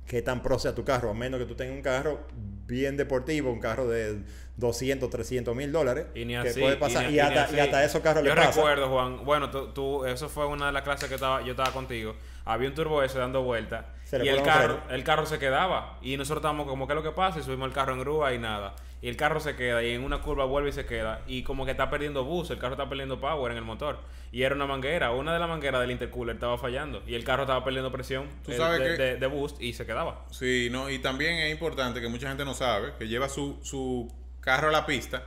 qué 0.08 0.22
tan 0.22 0.42
pro 0.44 0.60
sea 0.60 0.76
tu 0.76 0.84
carro, 0.84 1.10
a 1.10 1.14
menos 1.14 1.40
que 1.40 1.46
tú 1.46 1.56
tengas 1.56 1.76
un 1.76 1.82
carro 1.82 2.20
bien 2.68 2.96
deportivo, 2.98 3.52
un 3.52 3.60
carro 3.60 3.88
de 3.88 4.20
200, 4.58 5.10
300 5.10 5.56
mil 5.56 5.72
dólares, 5.72 6.06
Y 6.16 6.26
ni 6.26 6.34
que 6.34 6.50
así. 6.50 6.60
puede 6.60 6.78
pasar, 6.78 7.04
ni- 7.06 7.10
y, 7.10 7.12
ni 7.14 7.20
hasta, 7.20 7.44
así. 7.46 7.56
y 7.56 7.60
hasta 7.60 7.84
esos 7.84 8.02
carros 8.02 8.24
Yo 8.24 8.30
le 8.30 8.36
pasa. 8.36 8.52
recuerdo, 8.60 8.90
Juan. 8.90 9.26
Bueno, 9.26 9.50
tú, 9.50 9.68
tú- 9.74 10.06
eso 10.06 10.30
fue 10.30 10.46
una 10.48 10.68
de 10.68 10.72
las 10.72 10.84
clases 10.84 11.10
que 11.10 11.16
estaba, 11.16 11.42
yo 11.44 11.52
estaba 11.52 11.72
contigo. 11.72 12.16
Había 12.46 12.70
un 12.70 12.76
turbo 12.76 13.02
S 13.04 13.18
dando 13.18 13.42
vueltas. 13.44 13.86
Y 14.24 14.28
el 14.30 14.38
carro, 14.44 14.82
el 14.92 15.04
carro 15.04 15.26
se 15.26 15.40
quedaba. 15.40 15.98
Y 16.02 16.16
nosotros 16.18 16.40
estábamos 16.42 16.68
como, 16.68 16.86
¿qué 16.88 16.94
es 16.94 16.96
lo 16.96 17.04
que 17.04 17.12
pasa? 17.12 17.40
Y 17.40 17.44
subimos 17.44 17.68
el 17.68 17.74
carro 17.74 17.94
en 17.94 18.00
grúa 18.00 18.34
y 18.34 18.38
nada. 18.40 18.76
Y 19.02 19.10
el 19.10 19.18
carro 19.18 19.40
se 19.40 19.56
queda. 19.56 19.84
Y 19.84 19.92
en 19.92 20.04
una 20.04 20.22
curva 20.22 20.46
vuelve 20.46 20.70
y 20.70 20.74
se 20.74 20.86
queda. 20.86 21.22
Y 21.28 21.42
como 21.44 21.66
que 21.66 21.72
está 21.72 21.90
perdiendo 21.90 22.24
boost. 22.24 22.52
El 22.52 22.60
carro 22.60 22.74
está 22.74 22.88
perdiendo 22.88 23.20
power 23.20 23.52
en 23.52 23.58
el 23.58 23.64
motor. 23.64 24.00
Y 24.32 24.44
era 24.44 24.54
una 24.56 24.68
manguera. 24.68 25.12
Una 25.12 25.34
de 25.34 25.40
las 25.40 25.50
mangueras 25.50 25.82
del 25.82 25.92
intercooler 25.92 26.36
estaba 26.36 26.58
fallando. 26.58 27.02
Y 27.08 27.16
el 27.16 27.24
carro 27.24 27.44
estaba 27.44 27.64
perdiendo 27.64 27.92
presión 27.92 28.28
Tú 28.44 28.52
sabes 28.54 28.80
de, 28.80 28.86
que- 28.96 29.04
de- 29.04 29.16
de 29.18 29.28
boost. 29.28 29.60
Y 29.62 29.74
se 29.74 29.86
quedaba. 29.88 30.24
Sí, 30.30 30.70
no, 30.72 30.90
y 30.90 31.00
también 31.00 31.38
es 31.40 31.52
importante 31.52 32.00
que 32.00 32.08
mucha 32.08 32.28
gente 32.28 32.46
no 32.46 32.54
sabe, 32.54 32.94
que 33.00 33.08
lleva 33.08 33.28
su, 33.28 33.60
su 33.64 34.12
carro 34.40 34.70
a 34.70 34.72
la 34.72 34.86
pista 34.86 35.24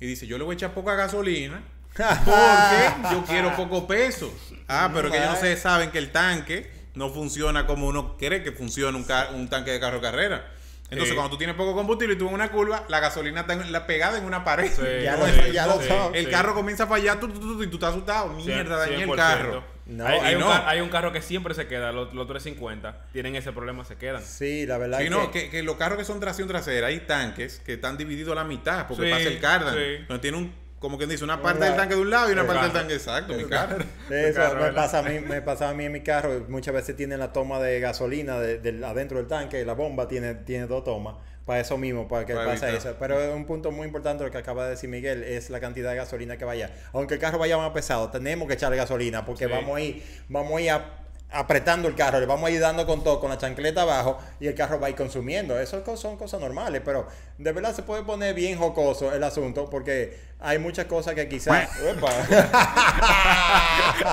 y 0.00 0.06
dice, 0.06 0.26
yo 0.26 0.38
le 0.38 0.44
voy 0.44 0.54
a 0.54 0.56
echar 0.56 0.72
poca 0.74 0.94
gasolina 0.96 1.62
porque 1.94 3.14
yo 3.14 3.24
quiero 3.28 3.56
poco 3.56 3.86
peso. 3.86 4.32
Ah, 4.68 4.90
pero 4.92 5.10
que 5.10 5.18
ellos 5.18 5.30
no 5.30 5.36
se 5.36 5.56
saben 5.56 5.90
que 5.90 5.98
el 5.98 6.10
tanque 6.12 6.70
no 6.94 7.10
funciona 7.10 7.66
como 7.66 7.86
uno 7.86 8.16
cree 8.16 8.42
que 8.42 8.52
funciona 8.52 8.96
un, 9.32 9.48
tanque 9.48 9.70
de 9.70 9.80
carro 9.80 10.00
carrera. 10.00 10.52
Entonces, 10.90 11.10
Sí. 11.10 11.14
cuando 11.14 11.30
tú 11.30 11.36
tienes 11.36 11.54
poco 11.54 11.74
combustible 11.74 12.14
y 12.14 12.18
tú 12.18 12.28
en 12.28 12.34
una 12.34 12.50
curva, 12.50 12.84
la 12.88 12.98
gasolina 12.98 13.42
está 13.42 13.52
en- 13.52 13.72
la 13.72 13.86
pegada 13.86 14.16
en 14.16 14.24
una 14.24 14.42
pared. 14.42 14.70
Sí, 14.74 14.82
Ya 15.04 15.16
No, 15.16 15.26
lo- 15.26 15.26
el- 15.44 15.52
ya 15.52 15.66
lo 15.66 15.76
no, 15.76 15.82
sabe. 15.82 16.18
El 16.18 16.24
Sí. 16.26 16.30
carro 16.30 16.54
comienza 16.54 16.84
a 16.84 16.86
fallar 16.86 17.20
tú, 17.20 17.28
tú, 17.28 17.38
tú, 17.40 17.56
tú, 17.58 17.62
y 17.62 17.66
tú 17.66 17.76
estás 17.76 17.90
asustado. 17.90 18.28
Mierda, 18.32 18.76
dañé 18.78 18.94
el 18.94 19.00
100%. 19.08 19.16
carro. 19.16 19.64
No, 19.84 20.06
hay, 20.06 20.34
un 20.34 20.40
no. 20.40 20.48
car- 20.48 20.64
hay 20.66 20.80
un 20.80 20.88
carro 20.88 21.12
que 21.12 21.20
siempre 21.22 21.54
se 21.54 21.66
queda. 21.66 21.92
Los, 21.92 22.12
los 22.14 22.26
350 22.26 23.06
tienen 23.12 23.36
ese 23.36 23.52
problema, 23.52 23.84
se 23.84 23.96
quedan. 23.96 24.22
Sí, 24.22 24.64
la 24.66 24.76
verdad 24.78 24.98
Sí, 24.98 25.04
es 25.04 25.10
no, 25.10 25.30
que, 25.30 25.44
que, 25.44 25.50
que 25.50 25.62
los 25.62 25.76
carros 25.76 25.98
que 25.98 26.04
son 26.04 26.20
tracción 26.20 26.48
trasera, 26.48 26.86
hay 26.88 27.00
tanques 27.00 27.60
que 27.64 27.74
están 27.74 27.96
divididos 27.98 28.32
a 28.32 28.36
la 28.36 28.44
mitad 28.44 28.86
porque 28.86 29.04
Sí, 29.06 29.10
pasa 29.10 29.22
el 29.28 29.40
cardan. 29.40 29.74
sí. 29.74 30.04
Donde 30.08 30.20
tiene 30.22 30.36
un, 30.38 30.54
como 30.78 30.96
quien 30.98 31.10
dice, 31.10 31.24
una 31.24 31.42
parte 31.42 31.64
del 31.64 31.76
tanque 31.76 31.94
de 31.94 32.00
un 32.00 32.10
lado 32.10 32.28
y 32.28 32.32
una 32.32 32.46
parte 32.46 32.62
del 32.64 32.72
tanque 32.72 32.94
exacto, 32.94 33.34
mi 33.34 33.44
carro. 33.44 33.78
Eso 34.10 34.34
carro, 34.40 34.62
me 34.62 34.72
pasa, 34.72 34.98
a 34.98 35.02
mí, 35.02 35.18
me 35.20 35.42
pasa 35.42 35.68
a 35.70 35.74
mí 35.74 35.84
en 35.84 35.92
mi 35.92 36.00
carro. 36.02 36.44
Muchas 36.48 36.74
veces 36.74 36.94
tiene 36.96 37.16
la 37.16 37.32
toma 37.32 37.60
de 37.60 37.80
gasolina 37.80 38.38
de- 38.38 38.58
del- 38.58 38.82
adentro 38.84 39.18
del 39.18 39.26
tanque. 39.26 39.64
La 39.64 39.74
bomba 39.74 40.06
tiene, 40.08 40.34
tiene 40.34 40.66
dos 40.66 40.84
tomas. 40.84 41.16
Para 41.44 41.60
eso 41.60 41.78
mismo, 41.78 42.06
para 42.06 42.26
que 42.26 42.34
pase 42.34 42.76
eso. 42.76 42.94
Pero 42.98 43.18
es 43.18 43.34
un 43.34 43.46
punto 43.46 43.70
muy 43.70 43.86
importante 43.86 44.22
lo 44.22 44.30
que 44.30 44.36
acaba 44.36 44.64
de 44.64 44.70
decir 44.72 44.90
Miguel, 44.90 45.24
es 45.24 45.48
la 45.48 45.60
cantidad 45.60 45.90
de 45.90 45.96
gasolina 45.96 46.36
que 46.36 46.44
vaya. 46.44 46.70
Aunque 46.92 47.14
el 47.14 47.20
carro 47.20 47.38
vaya 47.38 47.56
más 47.56 47.70
pesado, 47.70 48.10
tenemos 48.10 48.46
que 48.48 48.54
echarle 48.54 48.76
gasolina 48.76 49.24
porque 49.24 49.46
Sí. 49.46 49.50
vamos 49.50 49.76
a 49.78 49.80
ir, 49.80 50.02
vamos 50.28 50.58
a 50.58 50.60
ir 50.60 50.70
a- 50.70 51.07
apretando 51.30 51.88
el 51.88 51.94
carro, 51.94 52.20
le 52.20 52.26
vamos 52.26 52.48
a 52.48 52.50
ir 52.50 52.60
dando 52.60 52.86
con 52.86 53.04
todo, 53.04 53.20
con 53.20 53.30
la 53.30 53.38
chancleta 53.38 53.82
abajo 53.82 54.18
y 54.40 54.46
el 54.46 54.54
carro 54.54 54.80
va 54.80 54.86
a 54.86 54.90
ir 54.90 54.96
consumiendo. 54.96 55.58
Eso 55.58 55.82
son 55.96 56.16
cosas 56.16 56.40
normales, 56.40 56.82
pero 56.84 57.06
de 57.36 57.52
verdad 57.52 57.74
se 57.74 57.82
puede 57.82 58.02
poner 58.02 58.34
bien 58.34 58.58
jocoso 58.58 59.12
el 59.12 59.22
asunto 59.22 59.68
porque 59.68 60.18
hay 60.40 60.58
muchas 60.58 60.86
cosas 60.86 61.14
que 61.14 61.28
quizás... 61.28 61.68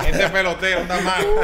Este 0.08 0.28
peloteo 0.28 0.80
está 0.80 1.00
mal. 1.00 1.26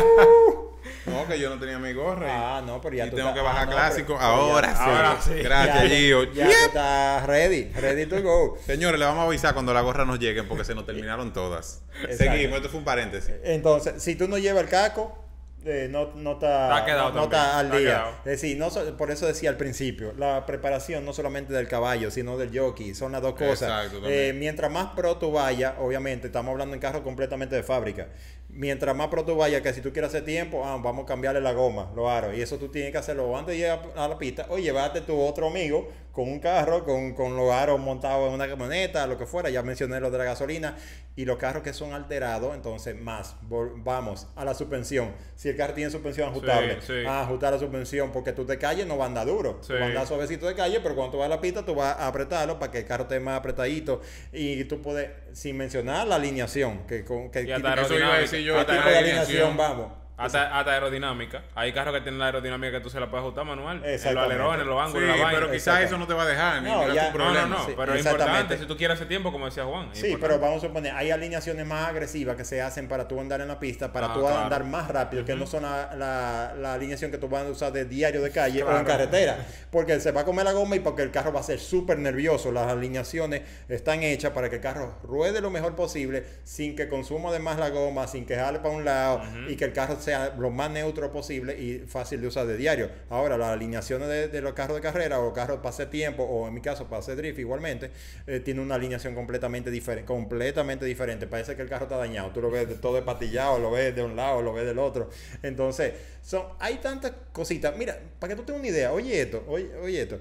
No, 1.04 1.26
que 1.26 1.38
yo 1.38 1.50
no 1.50 1.58
tenía 1.58 1.78
mi 1.78 1.92
gorra. 1.92 2.28
Ah, 2.58 2.62
no, 2.64 2.80
pero 2.80 2.94
ya 2.94 3.06
y 3.06 3.10
tú 3.10 3.16
tengo 3.16 3.34
que 3.34 3.40
bajar 3.40 3.62
ah, 3.62 3.66
no, 3.66 3.72
clásico. 3.72 4.14
pero- 4.14 4.20
ahora, 4.20 4.68
ya- 4.68 4.76
sí. 4.76 4.82
ahora 4.84 5.18
sí. 5.20 5.34
Gracias, 5.34 5.82
ya, 5.82 5.88
Gio. 5.96 6.32
Ya 6.32 6.44
tú 6.46 6.50
estás 6.66 7.26
ready, 7.26 7.64
ready 7.72 8.06
to 8.06 8.22
go. 8.22 8.56
Señores, 8.64 9.00
le 9.00 9.06
vamos 9.06 9.22
a 9.22 9.26
avisar 9.26 9.52
cuando 9.52 9.74
la 9.74 9.80
gorra 9.80 10.04
nos 10.04 10.20
llegue 10.20 10.44
porque 10.44 10.64
se 10.64 10.74
nos 10.76 10.86
terminaron 10.86 11.32
todas. 11.32 11.82
Exacto. 12.02 12.16
Seguimos, 12.18 12.56
esto 12.58 12.68
fue 12.68 12.78
un 12.78 12.84
paréntesis. 12.84 13.32
Entonces, 13.42 14.00
si 14.02 14.14
tú 14.14 14.28
no 14.28 14.38
llevas 14.38 14.62
el 14.62 14.68
casco, 14.68 15.21
eh, 15.64 15.88
no, 15.90 16.12
no 16.14 16.32
está, 16.32 16.76
Está 16.76 16.84
quedado 16.84 17.10
no, 17.10 17.20
no 17.22 17.28
también, 17.28 17.42
está 17.42 17.58
al 17.58 17.70
día. 17.70 18.04
Es 18.24 18.40
decir, 18.40 18.58
no 18.58 18.68
por 18.96 19.10
eso 19.10 19.26
decía 19.26 19.50
al 19.50 19.56
principio, 19.56 20.12
la 20.16 20.44
preparación 20.46 21.04
no 21.04 21.12
solamente 21.12 21.52
del 21.52 21.68
caballo, 21.68 22.10
sino 22.10 22.36
del 22.36 22.56
jockey, 22.56 22.94
son 22.94 23.12
las 23.12 23.22
dos 23.22 23.34
cosas. 23.34 23.86
Exacto. 23.86 24.08
Eh, 24.08 24.32
mientras 24.32 24.70
más 24.70 24.90
pro 24.94 25.16
tú 25.16 25.32
vayas, 25.32 25.74
obviamente, 25.78 26.26
estamos 26.26 26.52
hablando 26.52 26.74
en 26.74 26.80
carro 26.80 27.02
completamente 27.02 27.54
de 27.54 27.62
fábrica. 27.62 28.08
Mientras 28.54 28.94
más 28.94 29.08
pro 29.08 29.24
tú 29.24 29.34
vayas, 29.36 29.62
que 29.62 29.72
si 29.72 29.80
tú 29.80 29.92
quieres 29.92 30.10
hacer 30.10 30.24
tiempo, 30.24 30.62
ah, 30.64 30.78
vamos 30.82 31.04
a 31.04 31.06
cambiarle 31.06 31.40
la 31.40 31.52
goma, 31.52 31.90
los 31.96 32.08
aros. 32.08 32.36
Y 32.36 32.42
eso 32.42 32.58
tú 32.58 32.68
tienes 32.68 32.92
que 32.92 32.98
hacerlo 32.98 33.36
antes 33.36 33.54
de 33.54 33.60
llegar 33.62 33.80
a 33.96 34.06
la 34.08 34.18
pista 34.18 34.46
o 34.50 34.58
llevarte 34.58 35.00
tu 35.00 35.18
otro 35.20 35.48
amigo 35.48 35.88
con 36.12 36.28
un 36.28 36.38
carro, 36.40 36.84
con, 36.84 37.14
con 37.14 37.34
los 37.36 37.50
aros 37.50 37.80
montados 37.80 38.28
en 38.28 38.34
una 38.34 38.46
camioneta, 38.46 39.06
lo 39.06 39.16
que 39.16 39.24
fuera. 39.24 39.48
Ya 39.48 39.62
mencioné 39.62 39.98
lo 40.00 40.10
de 40.10 40.18
la 40.18 40.24
gasolina. 40.24 40.76
Y 41.14 41.26
los 41.26 41.36
carros 41.36 41.62
que 41.62 41.74
son 41.74 41.92
alterados, 41.92 42.54
entonces 42.54 42.98
más. 42.98 43.36
Vamos 43.42 44.28
a 44.34 44.44
la 44.46 44.54
suspensión. 44.54 45.12
Si 45.34 45.48
el 45.50 45.56
carro 45.56 45.74
tiene 45.74 45.90
suspensión 45.90 46.30
ajustable, 46.30 46.76
Sí, 46.80 46.86
sí. 46.86 47.04
ah, 47.06 47.22
ajustar 47.22 47.52
la 47.52 47.58
suspensión 47.58 48.12
porque 48.12 48.32
tú 48.32 48.46
de 48.46 48.56
calle 48.58 48.86
no 48.86 48.96
va 48.96 49.04
a 49.04 49.08
andar 49.08 49.26
duro. 49.26 49.58
Sí. 49.62 49.74
Vas 49.74 49.82
a 49.82 49.86
andar 49.86 50.06
suavecito 50.06 50.46
de 50.46 50.54
calle, 50.54 50.80
pero 50.80 50.94
cuando 50.94 51.12
tú 51.12 51.18
vas 51.18 51.26
a 51.26 51.28
la 51.28 51.40
pista, 51.40 51.64
tú 51.66 51.74
vas 51.74 51.96
a 51.98 52.06
apretarlo 52.06 52.58
para 52.58 52.72
que 52.72 52.78
el 52.78 52.86
carro 52.86 53.02
esté 53.04 53.20
más 53.20 53.38
apretadito. 53.38 54.00
Y 54.32 54.64
tú 54.64 54.80
puedes, 54.80 55.10
sin 55.32 55.56
mencionar 55.58 56.06
la 56.08 56.16
alineación, 56.16 56.86
que, 56.86 57.04
que, 57.04 57.30
que- 57.30 57.44
Eso 57.82 57.94
iba 57.98 58.14
a 58.14 58.18
decir 58.20 58.41
yo. 58.42 58.54
¿Qué 58.54 58.60
Hasta 58.60 58.72
tipo 58.76 58.88
de 58.88 58.96
alineación. 58.98 59.36
alineación 59.42 59.56
vamos? 59.56 60.01
Hasta, 60.26 60.58
hasta 60.58 60.70
aerodinámica. 60.72 61.42
Hay 61.54 61.72
carros 61.72 61.94
que 61.94 62.00
tienen 62.00 62.18
la 62.18 62.26
aerodinámica 62.26 62.72
que 62.72 62.80
tú 62.80 62.90
se 62.90 63.00
la 63.00 63.10
puedes 63.10 63.22
ajustar 63.22 63.44
manual. 63.44 63.82
En 63.84 63.92
los 63.92 64.24
alerones, 64.24 64.66
los 64.66 64.76
Sí, 64.76 64.86
ángulos, 64.86 65.08
la 65.16 65.22
vaina. 65.24 65.38
pero 65.40 65.50
quizás 65.52 65.80
eso 65.82 65.98
no 65.98 66.06
te 66.06 66.14
va 66.14 66.22
a 66.22 66.26
dejar 66.26 66.62
No, 66.62 66.92
ya- 66.92 67.12
tu 67.12 67.18
No, 67.18 67.24
no, 67.24 67.30
problema. 67.32 67.46
no, 67.56 67.66
Sí, 67.66 67.72
pero 67.76 67.92
es 67.94 67.98
exactamente. 67.98 68.30
importante. 68.32 68.58
Si 68.58 68.66
tú 68.66 68.76
quieres 68.76 68.94
hacer 68.96 69.08
tiempo, 69.08 69.32
como 69.32 69.46
decía 69.46 69.64
Juan. 69.64 69.88
Sí, 69.92 70.06
importante. 70.08 70.18
pero 70.26 70.38
vamos 70.40 70.62
a 70.64 70.66
suponer, 70.68 70.92
hay 70.94 71.10
alineaciones 71.10 71.66
más 71.66 71.88
agresivas 71.88 72.36
que 72.36 72.44
se 72.44 72.60
hacen 72.62 72.88
para 72.88 73.08
tú 73.08 73.20
andar 73.20 73.40
en 73.40 73.48
la 73.48 73.58
pista, 73.58 73.92
para 73.92 74.06
Ah, 74.06 74.14
tú 74.14 74.20
claro. 74.20 74.38
andar 74.38 74.64
más 74.64 74.88
rápido, 74.88 75.24
que 75.24 75.34
no 75.34 75.46
son 75.46 75.62
la, 75.62 75.94
la- 75.96 76.54
la 76.56 76.74
alineación 76.74 77.10
que 77.10 77.18
tú 77.18 77.28
vas 77.28 77.44
a 77.46 77.50
usar 77.50 77.72
de 77.72 77.84
diario 77.84 78.22
de 78.22 78.30
calle 78.30 78.62
o 78.62 78.76
en 78.78 78.84
carretera, 78.84 79.38
porque 79.70 79.98
se 80.00 80.12
va 80.12 80.22
a 80.22 80.24
comer 80.24 80.44
la 80.44 80.52
goma 80.52 80.76
y 80.76 80.80
porque 80.80 81.02
el 81.02 81.10
carro 81.10 81.32
va 81.32 81.40
a 81.40 81.42
ser 81.42 81.58
súper 81.58 81.98
nervioso. 81.98 82.52
Las 82.52 82.68
alineaciones 82.68 83.42
están 83.68 84.02
hechas 84.02 84.32
para 84.32 84.48
que 84.50 84.56
el 84.56 84.62
carro 84.62 84.96
ruede 85.02 85.40
lo 85.40 85.50
mejor 85.50 85.74
posible, 85.74 86.24
sin 86.44 86.76
que 86.76 86.88
consuma 86.88 87.32
de 87.32 87.38
más 87.38 87.58
la 87.58 87.70
goma, 87.70 88.06
sin 88.06 88.26
que 88.26 88.36
jale 88.36 88.58
para 88.58 88.74
un 88.74 88.84
lado 88.84 89.22
y 89.48 89.56
que 89.56 89.64
el 89.64 89.72
carro 89.72 89.96
lo 90.38 90.50
más 90.50 90.70
neutro 90.70 91.10
posible 91.10 91.58
y 91.58 91.84
fácil 91.86 92.20
de 92.20 92.26
usar 92.26 92.46
de 92.46 92.56
diario. 92.56 92.90
Ahora, 93.10 93.36
las 93.36 93.50
alineaciones 93.50 94.08
de, 94.08 94.28
de 94.28 94.40
los 94.40 94.54
carros 94.54 94.76
de 94.76 94.82
carrera 94.82 95.20
o 95.20 95.32
carros 95.32 95.58
para 95.58 95.70
hacer 95.70 95.90
tiempo, 95.90 96.22
o 96.22 96.48
en 96.48 96.54
mi 96.54 96.60
caso 96.60 96.88
para 96.88 97.00
hacer 97.00 97.16
drift 97.16 97.38
igualmente, 97.38 97.90
eh, 98.26 98.40
tiene 98.40 98.60
una 98.60 98.76
alineación 98.76 99.14
completamente 99.14 99.70
diferente, 99.70 100.06
completamente 100.06 100.84
diferente. 100.84 101.26
Parece 101.26 101.56
que 101.56 101.62
el 101.62 101.68
carro 101.68 101.84
está 101.84 101.96
dañado. 101.96 102.30
Tú 102.30 102.40
lo 102.40 102.50
ves 102.50 102.68
de 102.68 102.76
todo 102.76 102.94
despatillado, 102.94 103.58
lo 103.58 103.70
ves 103.70 103.94
de 103.94 104.02
un 104.02 104.16
lado, 104.16 104.42
lo 104.42 104.52
ves 104.52 104.66
del 104.66 104.78
otro. 104.78 105.10
Entonces, 105.42 105.92
son, 106.22 106.44
hay 106.58 106.76
tantas 106.76 107.12
cositas. 107.32 107.76
Mira, 107.76 107.98
para 108.18 108.34
que 108.34 108.36
tú 108.36 108.44
tengas 108.44 108.60
una 108.60 108.68
idea, 108.68 108.92
oye 108.92 109.20
esto, 109.20 109.44
oye, 109.48 109.74
oye 109.76 110.02
esto. 110.02 110.20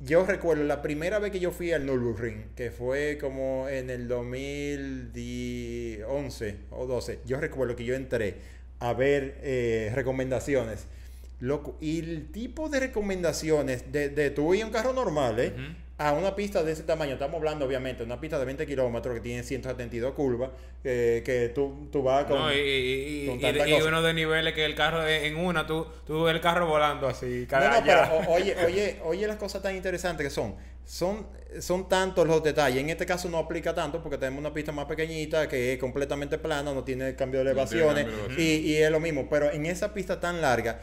Yo 0.00 0.24
recuerdo 0.24 0.62
la 0.62 0.80
primera 0.80 1.18
vez 1.18 1.32
que 1.32 1.40
yo 1.40 1.50
fui 1.50 1.72
al 1.72 1.84
Nürburgring, 1.84 2.50
que 2.54 2.70
fue 2.70 3.18
como 3.20 3.68
en 3.68 3.90
el 3.90 4.06
2011 4.06 6.56
o 6.70 6.86
12. 6.86 7.18
Yo 7.26 7.40
recuerdo 7.40 7.74
que 7.74 7.84
yo 7.84 7.96
entré 7.96 8.36
a 8.80 8.92
ver 8.92 9.38
eh, 9.42 9.92
recomendaciones. 9.94 10.86
Loco, 11.40 11.76
y 11.80 12.00
el 12.00 12.32
tipo 12.32 12.68
de 12.68 12.80
recomendaciones 12.80 13.92
de, 13.92 14.08
de 14.08 14.30
tú 14.30 14.52
a 14.54 14.64
un 14.64 14.72
carro 14.72 14.92
normal, 14.92 15.38
¿eh? 15.38 15.52
A 15.96 16.12
una 16.12 16.34
pista 16.36 16.62
de 16.62 16.72
ese 16.72 16.84
tamaño, 16.84 17.14
estamos 17.14 17.36
hablando 17.36 17.64
obviamente, 17.64 18.02
una 18.04 18.20
pista 18.20 18.38
de 18.38 18.44
20 18.44 18.66
kilómetros 18.66 19.14
que 19.16 19.20
tiene 19.20 19.42
172 19.42 20.14
curvas, 20.14 20.50
eh, 20.84 21.22
que 21.24 21.48
tú, 21.48 21.88
tú 21.90 22.02
vas 22.04 22.24
con... 22.24 22.38
No, 22.38 22.52
y, 22.52 22.56
y, 22.56 23.22
y- 23.24 23.26
con 23.26 23.40
y- 23.40 23.70
y 23.70 23.82
uno 23.82 24.02
de 24.02 24.14
niveles 24.14 24.54
que 24.54 24.64
el 24.64 24.76
carro 24.76 25.06
en 25.08 25.36
una, 25.36 25.66
tú, 25.66 25.86
tú 26.06 26.22
ves 26.24 26.34
el 26.36 26.40
carro 26.40 26.66
volando 26.68 27.08
así, 27.08 27.42
No, 27.42 27.48
cada 27.48 27.80
no, 27.80 27.86
pero 27.86 28.00
allá. 28.02 28.12
o- 28.28 28.32
oye, 28.32 28.56
oye, 28.64 28.96
oye 29.04 29.26
las 29.26 29.36
cosas 29.38 29.60
tan 29.62 29.74
interesantes 29.74 30.24
que 30.24 30.30
son. 30.30 30.54
Son, 30.90 31.26
son 31.60 31.86
tantos 31.86 32.26
los 32.26 32.42
detalles. 32.42 32.80
En 32.82 32.88
este 32.88 33.04
caso 33.04 33.28
no 33.28 33.36
aplica 33.36 33.74
tanto 33.74 34.02
porque 34.02 34.16
tenemos 34.16 34.40
una 34.40 34.54
pista 34.54 34.72
más 34.72 34.86
pequeñita 34.86 35.46
que 35.46 35.74
es 35.74 35.78
completamente 35.78 36.38
plana, 36.38 36.72
no 36.72 36.82
tiene 36.82 37.14
cambio 37.14 37.40
de 37.40 37.44
No 37.44 37.50
elevaciones 37.50 38.04
cambio 38.06 38.28
de 38.36 38.42
y, 38.42 38.56
y 38.70 38.76
es 38.76 38.90
lo 38.90 38.98
mismo. 38.98 39.28
Pero 39.28 39.50
en 39.52 39.66
esa 39.66 39.92
pista 39.92 40.18
tan 40.18 40.40
larga, 40.40 40.80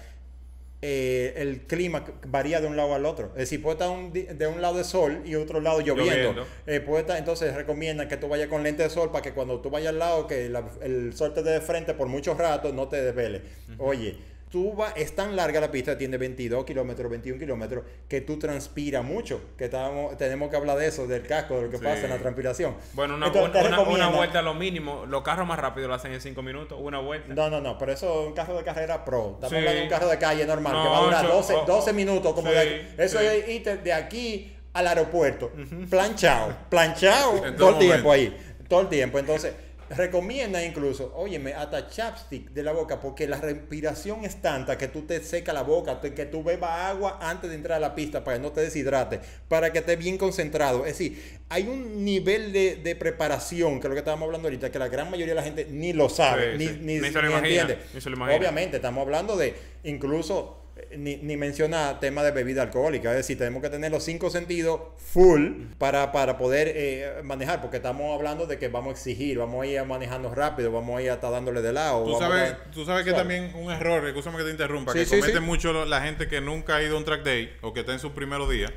eh, 0.83 1.33
el 1.37 1.61
clima 1.61 2.05
varía 2.27 2.61
de 2.61 2.67
un 2.67 2.77
lado 2.77 2.93
al 2.93 3.03
otro. 3.07 3.29
Es 3.29 3.39
decir, 3.49 3.63
puede 3.63 3.73
estar 3.73 3.89
un 3.89 4.13
de 4.13 4.45
un 4.47 4.61
lado 4.61 4.77
de 4.77 4.83
sol 4.83 5.23
y 5.25 5.33
otro 5.33 5.59
lado 5.59 5.79
lloviendo. 5.79 6.13
Lloviendo. 6.13 6.45
Eh, 6.67 6.81
puede 6.81 7.01
estar- 7.01 7.17
entonces 7.17 7.55
recomiendan 7.55 8.07
que 8.07 8.17
tú 8.17 8.27
vayas 8.27 8.47
con 8.47 8.61
lente 8.61 8.83
de 8.83 8.91
sol 8.91 9.09
para 9.11 9.23
que 9.23 9.33
cuando 9.33 9.59
tú 9.61 9.71
vayas 9.71 9.89
al 9.89 9.97
lado, 9.99 10.27
que 10.27 10.49
la- 10.49 10.69
el 10.83 11.15
sol 11.15 11.33
te 11.33 11.41
dé 11.41 11.53
de 11.53 11.61
frente 11.61 11.95
por 11.95 12.07
muchos 12.07 12.37
ratos, 12.37 12.75
no 12.75 12.87
te 12.87 13.01
desvele. 13.01 13.41
Oye, 13.79 14.17
tú 14.55 14.73
es 14.95 15.13
tan 15.13 15.35
larga 15.35 15.59
la 15.59 15.69
pista, 15.69 15.97
tiene 15.97 16.15
22 16.17 16.63
kilómetros, 16.63 17.11
21 17.11 17.37
kilómetros, 17.37 17.83
que 18.07 18.21
tú 18.21 18.39
transpiras 18.39 19.03
mucho. 19.03 19.41
Que 19.57 19.65
estamos, 19.65 20.15
tenemos 20.17 20.49
que 20.49 20.55
hablar 20.55 20.77
de 20.77 20.87
eso, 20.87 21.05
del 21.07 21.27
casco, 21.27 21.57
de 21.57 21.63
lo 21.63 21.69
que 21.71 21.77
Sí. 21.77 21.83
pasa 21.83 22.05
en 22.05 22.09
la 22.11 22.17
transpiración. 22.19 22.73
Bueno, 22.93 23.15
una, 23.15 23.27
Entonces, 23.27 23.65
una, 23.89 24.07
vuelta 24.07 24.41
lo 24.41 24.53
mínimo. 24.53 25.05
Los 25.07 25.23
carros 25.23 25.45
más 25.45 25.59
rápidos 25.59 25.89
lo 25.89 25.95
hacen 25.95 26.13
en 26.13 26.21
5 26.21 26.41
minutos. 26.41 26.79
Una 26.81 26.99
vuelta. 26.99 27.33
No, 27.33 27.49
no, 27.49 27.59
no, 27.59 27.77
pero 27.77 27.91
eso 27.91 28.21
es 28.21 28.27
un 28.29 28.33
carro 28.33 28.57
de 28.57 28.63
carrera 28.63 29.03
pro. 29.03 29.31
Estamos 29.33 29.49
Sí. 29.49 29.55
hablando 29.57 29.77
de 29.77 29.83
un 29.83 29.89
carro 29.89 30.07
de 30.07 30.17
calle 30.19 30.45
normal 30.45 30.71
No, 30.71 30.83
que 30.83 30.89
va 30.89 30.97
a 30.97 31.01
durar 31.03 31.25
ocho, 31.25 31.33
12, 31.35 31.53
o- 31.55 31.65
12 31.65 31.91
o- 31.91 31.93
minutos. 31.93 32.33
Como 32.33 32.47
sí, 32.47 32.53
de 32.53 32.59
aquí. 32.61 32.87
Eso 32.97 33.19
es 33.19 33.49
irte 33.49 33.75
de 33.75 33.91
aquí 33.91 34.55
al 34.71 34.87
aeropuerto. 34.87 35.51
Planchado, 35.89 36.55
planchado 36.69 37.45
En 37.45 37.55
todo 37.57 37.69
el 37.71 37.79
tiempo 37.79 38.09
ahí. 38.11 38.37
Todo 38.69 38.81
el 38.81 38.87
tiempo. 38.89 39.19
Entonces, 39.19 39.53
recomienda 39.89 40.63
incluso, 40.63 41.13
óyeme, 41.15 41.53
hasta 41.53 41.87
chapstick 41.87 42.49
de 42.51 42.63
la 42.63 42.71
boca, 42.71 42.99
porque 42.99 43.27
la 43.27 43.37
respiración 43.39 44.25
es 44.25 44.41
tanta 44.41 44.77
que 44.77 44.87
tú 44.87 45.03
te 45.03 45.21
seca 45.21 45.53
la 45.53 45.61
boca, 45.61 46.01
que 46.01 46.25
tú 46.25 46.43
bebas 46.43 46.71
agua 46.91 47.19
antes 47.21 47.49
de 47.49 47.55
entrar 47.55 47.77
a 47.77 47.79
la 47.79 47.93
pista 47.95 48.23
para 48.23 48.37
que 48.37 48.43
no 48.43 48.51
te 48.51 48.61
deshidrate, 48.61 49.19
para 49.47 49.71
que 49.71 49.79
estés 49.79 49.97
bien 49.99 50.17
concentrado. 50.17 50.85
Es 50.85 50.97
decir, 50.97 51.39
hay 51.49 51.67
un 51.67 52.03
nivel 52.03 52.51
de, 52.51 52.77
de 52.77 52.95
preparación, 52.95 53.79
que 53.79 53.87
es 53.87 53.89
lo 53.89 53.93
que 53.95 53.99
estábamos 53.99 54.25
hablando 54.25 54.47
ahorita, 54.47 54.71
que 54.71 54.79
la 54.79 54.87
gran 54.87 55.11
mayoría 55.11 55.33
de 55.33 55.39
la 55.41 55.43
gente 55.43 55.67
ni 55.69 55.93
lo 55.93 56.09
sabe, 56.09 56.53
Sí, 56.53 56.57
ni, 56.57 56.67
sí. 56.67 56.77
ni, 56.81 56.99
Ni 56.99 57.07
se 57.11 57.13
lo 57.13 57.21
ni 57.21 57.27
imagina, 57.33 57.61
entiende. 57.61 58.01
se 58.01 58.09
lo. 58.09 58.23
Obviamente, 58.23 58.77
estamos 58.77 59.01
hablando 59.03 59.37
de 59.37 59.53
incluso 59.83 60.64
ni, 60.97 61.17
ni 61.17 61.37
menciona 61.37 61.99
tema 61.99 62.21
de 62.23 62.31
bebida 62.31 62.61
alcohólica, 62.63 63.11
es 63.11 63.17
decir, 63.17 63.37
tenemos 63.37 63.61
que 63.63 63.69
tener 63.69 63.91
los 63.91 64.03
cinco 64.03 64.29
sentidos 64.29 64.81
full 64.97 65.63
para, 65.77 66.11
para 66.11 66.37
poder 66.37 66.71
eh, 66.75 67.21
manejar, 67.23 67.61
porque 67.61 67.77
estamos 67.77 68.13
hablando 68.13 68.45
de 68.45 68.57
que 68.57 68.67
vamos 68.67 68.89
a 68.89 68.91
exigir, 68.93 69.37
vamos 69.37 69.63
a 69.63 69.67
ir 69.67 69.83
manejando 69.85 70.33
rápido, 70.35 70.71
vamos 70.71 70.97
a 70.99 71.01
ir 71.01 71.09
hasta 71.11 71.29
dándole 71.29 71.61
de 71.61 71.71
lado. 71.73 72.03
Tú 72.03 72.19
sabes, 72.19 72.51
a- 72.51 72.63
tú 72.71 72.85
sabes 72.85 73.03
que 73.05 73.11
Suave. 73.11 73.23
también 73.37 73.55
un 73.55 73.71
error, 73.71 74.05
escúchame 74.05 74.37
que 74.37 74.43
te 74.43 74.51
interrumpa, 74.51 74.91
Sí, 74.91 74.99
que 74.99 75.05
sí, 75.05 75.15
comete 75.19 75.33
sí. 75.37 75.39
mucho 75.39 75.85
la 75.85 76.01
gente 76.01 76.27
que 76.27 76.41
nunca 76.41 76.75
ha 76.75 76.83
ido 76.83 76.95
a 76.95 76.99
un 76.99 77.05
track 77.05 77.23
day 77.23 77.55
o 77.61 77.73
que 77.73 77.79
está 77.81 77.93
en 77.93 77.99
sus 77.99 78.11
primeros 78.11 78.49
días, 78.49 78.71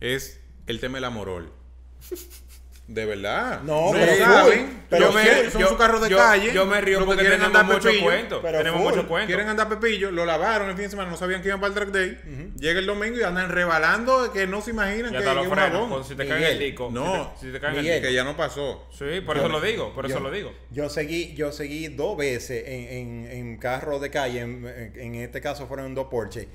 es 0.00 0.40
el 0.66 0.78
tema 0.80 0.98
del 0.98 1.04
amorol. 1.04 1.50
De 2.86 3.06
verdad. 3.06 3.62
No, 3.62 3.86
No 3.86 3.92
pero 3.92 4.14
saben, 4.14 4.82
pero 4.90 5.06
yo 5.06 5.12
me- 5.14 5.50
son 5.50 5.62
sus 5.68 5.78
carros 5.78 6.02
de 6.02 6.10
yo- 6.10 6.18
calle. 6.18 6.52
Yo 6.52 6.66
me 6.66 6.82
río 6.82 6.98
que 6.98 7.04
porque 7.06 7.20
quieren 7.22 7.40
andar 7.40 7.64
mucho 7.64 7.80
pepillo, 7.80 8.02
cuento. 8.04 8.42
pero 8.42 8.58
Tenemos 8.58 8.82
full. 8.82 8.90
mucho 8.94 9.08
cuento. 9.08 9.26
Quieren 9.26 9.48
andar 9.48 9.70
pepillo, 9.70 10.10
lo 10.10 10.26
lavaron 10.26 10.68
el 10.68 10.74
fin 10.74 10.84
de 10.84 10.90
semana, 10.90 11.10
no 11.10 11.16
sabían 11.16 11.40
que 11.40 11.48
iban 11.48 11.60
para 11.60 11.68
el 11.68 11.74
track 11.74 11.88
day. 11.88 12.52
Llega 12.58 12.78
el 12.80 12.84
domingo 12.84 13.16
y 13.18 13.22
andan 13.22 13.48
rebalando 13.48 14.30
que 14.34 14.46
no 14.46 14.60
se 14.60 14.72
imaginan 14.72 15.12
Ya 15.14 15.20
que 15.20 15.24
los 15.24 15.46
un 15.46 15.54
jabón. 15.54 16.04
si 16.04 16.14
te 16.14 16.28
caen 16.28 16.42
el 16.42 16.58
disco. 16.58 16.90
no, 16.92 17.32
Si 17.36 17.40
te, 17.40 17.46
si 17.46 17.52
te 17.54 17.60
caen 17.60 17.78
el. 17.86 18.02
Que 18.02 18.12
ya 18.12 18.22
no 18.22 18.36
pasó. 18.36 18.86
Sí, 18.92 19.22
por 19.24 19.36
Yo- 19.36 19.42
eso 19.44 19.48
lo 19.48 19.60
digo. 19.62 19.94
Por 19.94 20.04
eso 20.04 20.16
yo- 20.16 20.20
lo 20.20 20.30
digo. 20.30 20.52
Yo 20.70 20.90
seguí, 20.90 21.32
yo 21.34 21.52
seguí 21.52 21.88
dos 21.88 22.18
veces 22.18 22.64
en, 22.66 23.24
en, 23.24 23.30
en 23.32 23.56
carro 23.56 23.98
de 23.98 24.10
calle, 24.10 24.40
en, 24.40 24.66
en- 24.66 24.92
en 25.00 25.14
este 25.14 25.40
caso 25.40 25.66
fueron 25.66 25.94
dos 25.94 26.08
Porsche. 26.10 26.48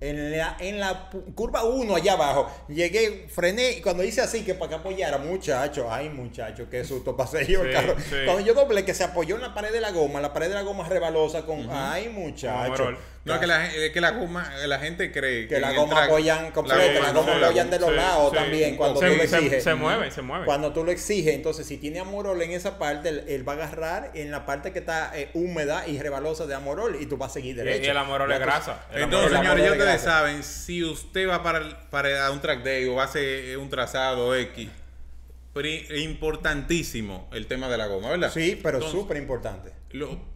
En 0.00 0.30
la, 0.30 0.56
en 0.60 0.78
la 0.78 1.10
curva 1.34 1.64
1 1.64 1.96
allá 1.96 2.12
abajo, 2.12 2.48
llegué, 2.68 3.26
frené 3.28 3.72
y 3.72 3.80
cuando 3.80 4.04
hice 4.04 4.20
así 4.20 4.44
que 4.44 4.54
para 4.54 4.68
que 4.68 4.74
apoyara, 4.76 5.18
muchacho, 5.18 5.90
ay 5.90 6.10
muchacho, 6.10 6.68
qué 6.70 6.84
susto 6.84 7.16
pasé 7.16 7.44
yo 7.46 7.62
el 7.64 7.68
Sí, 7.68 7.72
carro. 7.74 7.96
sí. 7.98 8.16
Cuando 8.24 8.42
yo 8.42 8.54
doblé 8.54 8.84
que 8.84 8.94
se 8.94 9.02
apoyó 9.02 9.34
en 9.34 9.42
la 9.42 9.52
pared 9.52 9.72
de 9.72 9.80
la 9.80 9.90
goma, 9.90 10.20
la 10.20 10.32
pared 10.32 10.46
de 10.48 10.54
la 10.54 10.62
goma 10.62 10.88
rebalosa 10.88 11.42
con, 11.42 11.68
ay 11.70 12.08
muchacho. 12.08 12.96
No, 13.24 13.40
que 13.40 13.46
la, 13.46 13.70
que 13.70 14.00
la 14.02 14.10
goma, 14.10 14.52
la 14.66 14.78
gente 14.78 15.10
cree 15.10 15.48
Que 15.48 15.58
la 15.58 15.72
goma 15.72 16.04
apoyan 16.04 16.50
completa, 16.50 17.00
la 17.00 17.12
goma 17.12 17.34
la 17.36 17.46
apoyan 17.46 17.70
de 17.70 17.78
los 17.78 17.88
Sí, 17.88 17.96
lados 17.96 18.30
sí. 18.30 18.36
también 18.36 18.76
cuando 18.76 19.00
se, 19.00 19.08
tú 19.08 19.16
lo 19.16 19.22
exiges. 19.22 19.64
se 19.64 19.74
mueve, 19.74 20.10
se 20.10 20.20
mueve. 20.20 20.44
Cuando 20.44 20.72
tú 20.74 20.84
lo 20.84 20.90
exiges, 20.90 21.34
entonces 21.34 21.66
si 21.66 21.78
tiene 21.78 22.00
amorol 22.00 22.42
en 22.42 22.50
esa 22.50 22.78
parte, 22.78 23.08
él, 23.08 23.24
él 23.26 23.48
va 23.48 23.52
a 23.52 23.56
agarrar 23.56 24.10
en 24.14 24.30
la 24.30 24.44
parte 24.44 24.72
que 24.72 24.80
está 24.80 25.10
eh, 25.18 25.30
húmeda 25.32 25.88
y 25.88 25.98
rebalosa 25.98 26.46
de 26.46 26.54
amorol 26.54 26.98
y 27.00 27.06
tú 27.06 27.16
vas 27.16 27.30
a 27.30 27.34
seguir 27.34 27.56
derecho. 27.56 27.82
y 27.86 27.86
el 27.86 27.96
amorol 27.96 28.30
es 28.30 28.40
grasa. 28.40 28.84
Entonces, 28.92 29.32
señores, 29.32 29.64
ya 29.64 29.70
de 29.70 29.78
ustedes 29.78 30.00
saben, 30.02 30.42
si 30.42 30.84
usted 30.84 31.26
va 31.26 31.42
para, 31.42 31.88
para 31.88 32.30
un 32.30 32.40
track 32.42 32.62
day 32.62 32.86
o 32.86 32.94
va 32.96 33.02
a 33.02 33.06
hacer 33.06 33.56
un 33.56 33.70
trazado 33.70 34.34
X, 34.36 34.68
importantísimo 35.96 37.28
el 37.32 37.46
tema 37.46 37.68
de 37.68 37.78
la 37.78 37.86
goma, 37.86 38.10
¿verdad? 38.10 38.30
Sí, 38.32 38.60
pero 38.62 38.80
súper 38.82 39.16
importante. 39.16 39.72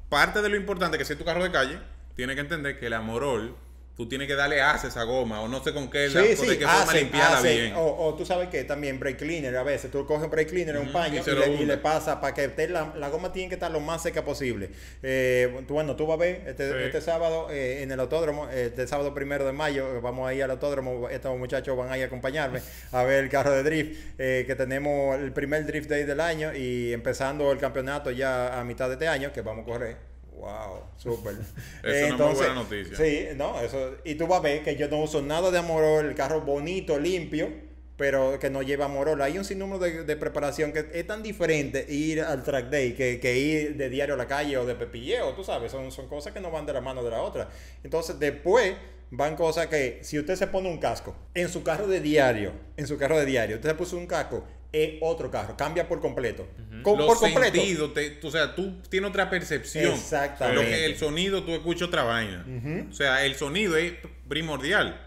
parte 0.08 0.40
de 0.42 0.48
lo 0.48 0.56
importante 0.56 0.96
que 0.96 1.04
si 1.04 1.12
es 1.12 1.18
tu 1.18 1.24
carro 1.24 1.42
de 1.42 1.50
calle, 1.50 1.78
tiene 2.18 2.34
que 2.34 2.40
entender 2.40 2.76
que 2.80 2.86
el 2.86 2.94
amorol, 2.94 3.54
tú 3.96 4.08
tienes 4.08 4.26
que 4.26 4.34
darle 4.34 4.60
hace 4.60 4.88
a 4.88 4.90
esa 4.90 5.04
goma, 5.04 5.40
o 5.40 5.46
no 5.46 5.62
sé 5.62 5.72
con 5.72 5.88
qué, 5.88 6.08
la- 6.08 6.20
Sí, 6.22 6.26
de 6.28 6.36
sí, 6.36 6.58
qué 6.58 6.66
forma 6.66 6.92
limpiarla 6.94 7.38
hacen. 7.38 7.56
bien. 7.56 7.72
O, 7.76 8.06
o 8.06 8.14
tú 8.16 8.26
sabes 8.26 8.48
que 8.48 8.64
también 8.64 8.98
brake 8.98 9.18
cleaner 9.18 9.56
a 9.56 9.62
veces, 9.62 9.88
tú 9.92 10.04
coges 10.04 10.28
brake 10.28 10.48
cleaner 10.50 10.74
en 10.74 10.82
un 10.82 10.92
paño 10.92 11.22
y 11.24 11.30
le, 11.30 11.46
y 11.46 11.50
hunde. 11.54 11.66
le 11.66 11.76
pasa 11.78 12.20
para 12.20 12.34
que 12.34 12.42
esté 12.46 12.68
la, 12.68 12.92
la 12.96 13.08
goma 13.08 13.32
tiene 13.32 13.48
que 13.48 13.54
estar 13.54 13.70
lo 13.70 13.78
más 13.78 14.02
seca 14.02 14.24
posible. 14.24 14.70
Eh, 15.00 15.62
tú, 15.68 15.74
bueno, 15.74 15.94
tú 15.94 16.08
vas 16.08 16.16
a 16.16 16.18
ver 16.22 16.42
este, 16.48 16.68
Sí. 16.68 16.76
este 16.86 17.00
sábado 17.00 17.46
eh, 17.52 17.82
en 17.84 17.92
el 17.92 18.00
autódromo, 18.00 18.48
este 18.48 18.84
sábado 18.88 19.14
primero 19.14 19.46
de 19.46 19.52
mayo, 19.52 19.96
eh, 19.96 20.00
vamos 20.02 20.28
a 20.28 20.34
ir 20.34 20.42
al 20.42 20.50
autódromo, 20.50 21.08
estos 21.08 21.38
muchachos 21.38 21.76
van 21.76 21.92
a 21.92 21.96
ir 21.98 22.02
a 22.02 22.06
acompañarme 22.08 22.60
a 22.90 23.04
ver 23.04 23.22
el 23.22 23.30
carro 23.30 23.52
de 23.52 23.62
drift, 23.62 23.96
eh, 24.18 24.42
que 24.44 24.56
tenemos 24.56 25.16
el 25.20 25.30
primer 25.32 25.64
drift 25.66 25.88
day 25.88 26.02
del 26.02 26.18
año 26.18 26.52
y 26.52 26.92
empezando 26.92 27.52
el 27.52 27.58
campeonato 27.58 28.10
ya 28.10 28.58
a 28.60 28.64
mitad 28.64 28.88
de 28.88 28.94
este 28.94 29.06
año, 29.06 29.32
que 29.32 29.40
vamos 29.40 29.62
a 29.62 29.70
correr. 29.70 30.07
Wow, 30.38 30.84
súper. 30.96 31.34
Es 31.82 32.12
una 32.12 32.26
muy 32.26 32.34
buena 32.34 32.54
noticia. 32.54 32.96
Sí, 32.96 33.26
no, 33.36 33.60
eso. 33.60 33.96
Y 34.04 34.14
tú 34.14 34.26
vas 34.26 34.38
a 34.38 34.42
ver 34.42 34.62
que 34.62 34.76
yo 34.76 34.88
no 34.88 35.00
uso 35.00 35.20
nada 35.20 35.50
de 35.50 35.58
amorol, 35.58 36.06
el 36.06 36.14
carro 36.14 36.42
bonito, 36.42 36.98
limpio, 36.98 37.50
pero 37.96 38.38
que 38.38 38.48
no 38.48 38.62
lleva 38.62 38.84
amorol. 38.84 39.20
Hay 39.20 39.36
un 39.36 39.44
sinnúmero 39.44 39.80
de, 39.80 40.04
de 40.04 40.16
preparación 40.16 40.72
que 40.72 40.88
es 40.92 41.06
tan 41.06 41.22
diferente 41.22 41.84
ir 41.88 42.20
al 42.22 42.44
track 42.44 42.70
day 42.70 42.92
que, 42.92 43.18
que 43.18 43.36
ir 43.36 43.76
de 43.76 43.88
diario 43.88 44.14
a 44.14 44.18
la 44.18 44.28
calle 44.28 44.56
o 44.56 44.64
de 44.64 44.76
pepilleo, 44.76 45.34
tú 45.34 45.42
sabes, 45.42 45.72
son, 45.72 45.90
son 45.90 46.06
cosas 46.08 46.32
que 46.32 46.40
no 46.40 46.50
van 46.50 46.64
de 46.66 46.72
la 46.72 46.80
mano 46.80 47.02
de 47.02 47.10
la 47.10 47.20
otra. 47.20 47.48
Entonces, 47.82 48.18
después 48.20 48.74
van 49.10 49.36
cosas 49.36 49.66
que 49.66 49.98
si 50.02 50.18
usted 50.18 50.36
se 50.36 50.46
pone 50.46 50.68
un 50.68 50.78
casco 50.78 51.16
en 51.34 51.48
su 51.48 51.64
carro 51.64 51.88
de 51.88 52.00
diario, 52.00 52.52
en 52.76 52.86
su 52.86 52.96
carro 52.96 53.18
de 53.18 53.26
diario, 53.26 53.56
usted 53.56 53.70
se 53.70 53.74
puso 53.74 53.96
un 53.96 54.06
casco 54.06 54.44
es 54.72 54.94
otro 55.00 55.30
carro, 55.30 55.56
cambia 55.56 55.88
por 55.88 56.00
completo. 56.00 56.46
Co- 56.82 56.96
Los 56.96 57.06
por 57.06 57.18
completo. 57.18 57.54
sentidos, 57.56 57.94
te- 57.94 58.18
o 58.22 58.30
sea, 58.30 58.54
tú 58.54 58.80
tienes 58.90 59.08
otra 59.10 59.30
percepción. 59.30 59.94
Exactamente. 59.94 60.62
Lo 60.62 60.68
que 60.68 60.84
el 60.84 60.96
sonido, 60.98 61.42
tú 61.42 61.52
escuchas 61.52 61.88
otra 61.88 62.02
vaina. 62.04 62.44
O 62.90 62.92
sea, 62.92 63.24
el 63.24 63.34
sonido 63.34 63.76
es 63.76 63.94
primordial. 64.28 65.00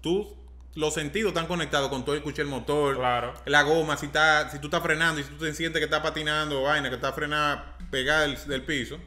Tú, 0.00 0.36
los 0.74 0.94
sentidos 0.94 1.30
están 1.30 1.46
conectados 1.46 1.88
con 1.88 2.04
todo, 2.04 2.14
escucha 2.14 2.42
el 2.42 2.48
motor, 2.48 2.96
Claro. 2.96 3.34
la 3.46 3.62
goma, 3.62 3.96
si, 3.96 4.06
está, 4.06 4.48
si 4.50 4.58
tú 4.60 4.68
estás 4.68 4.82
frenando 4.82 5.20
y 5.20 5.24
si 5.24 5.30
tú 5.30 5.44
te 5.44 5.52
sientes 5.52 5.80
que 5.80 5.84
está 5.86 6.00
patinando, 6.02 6.62
vaina, 6.62 6.88
que 6.88 6.94
está 6.94 7.12
frenada 7.12 7.76
pegada 7.90 8.22
del, 8.22 8.36
del 8.46 8.62
piso, 8.62 8.98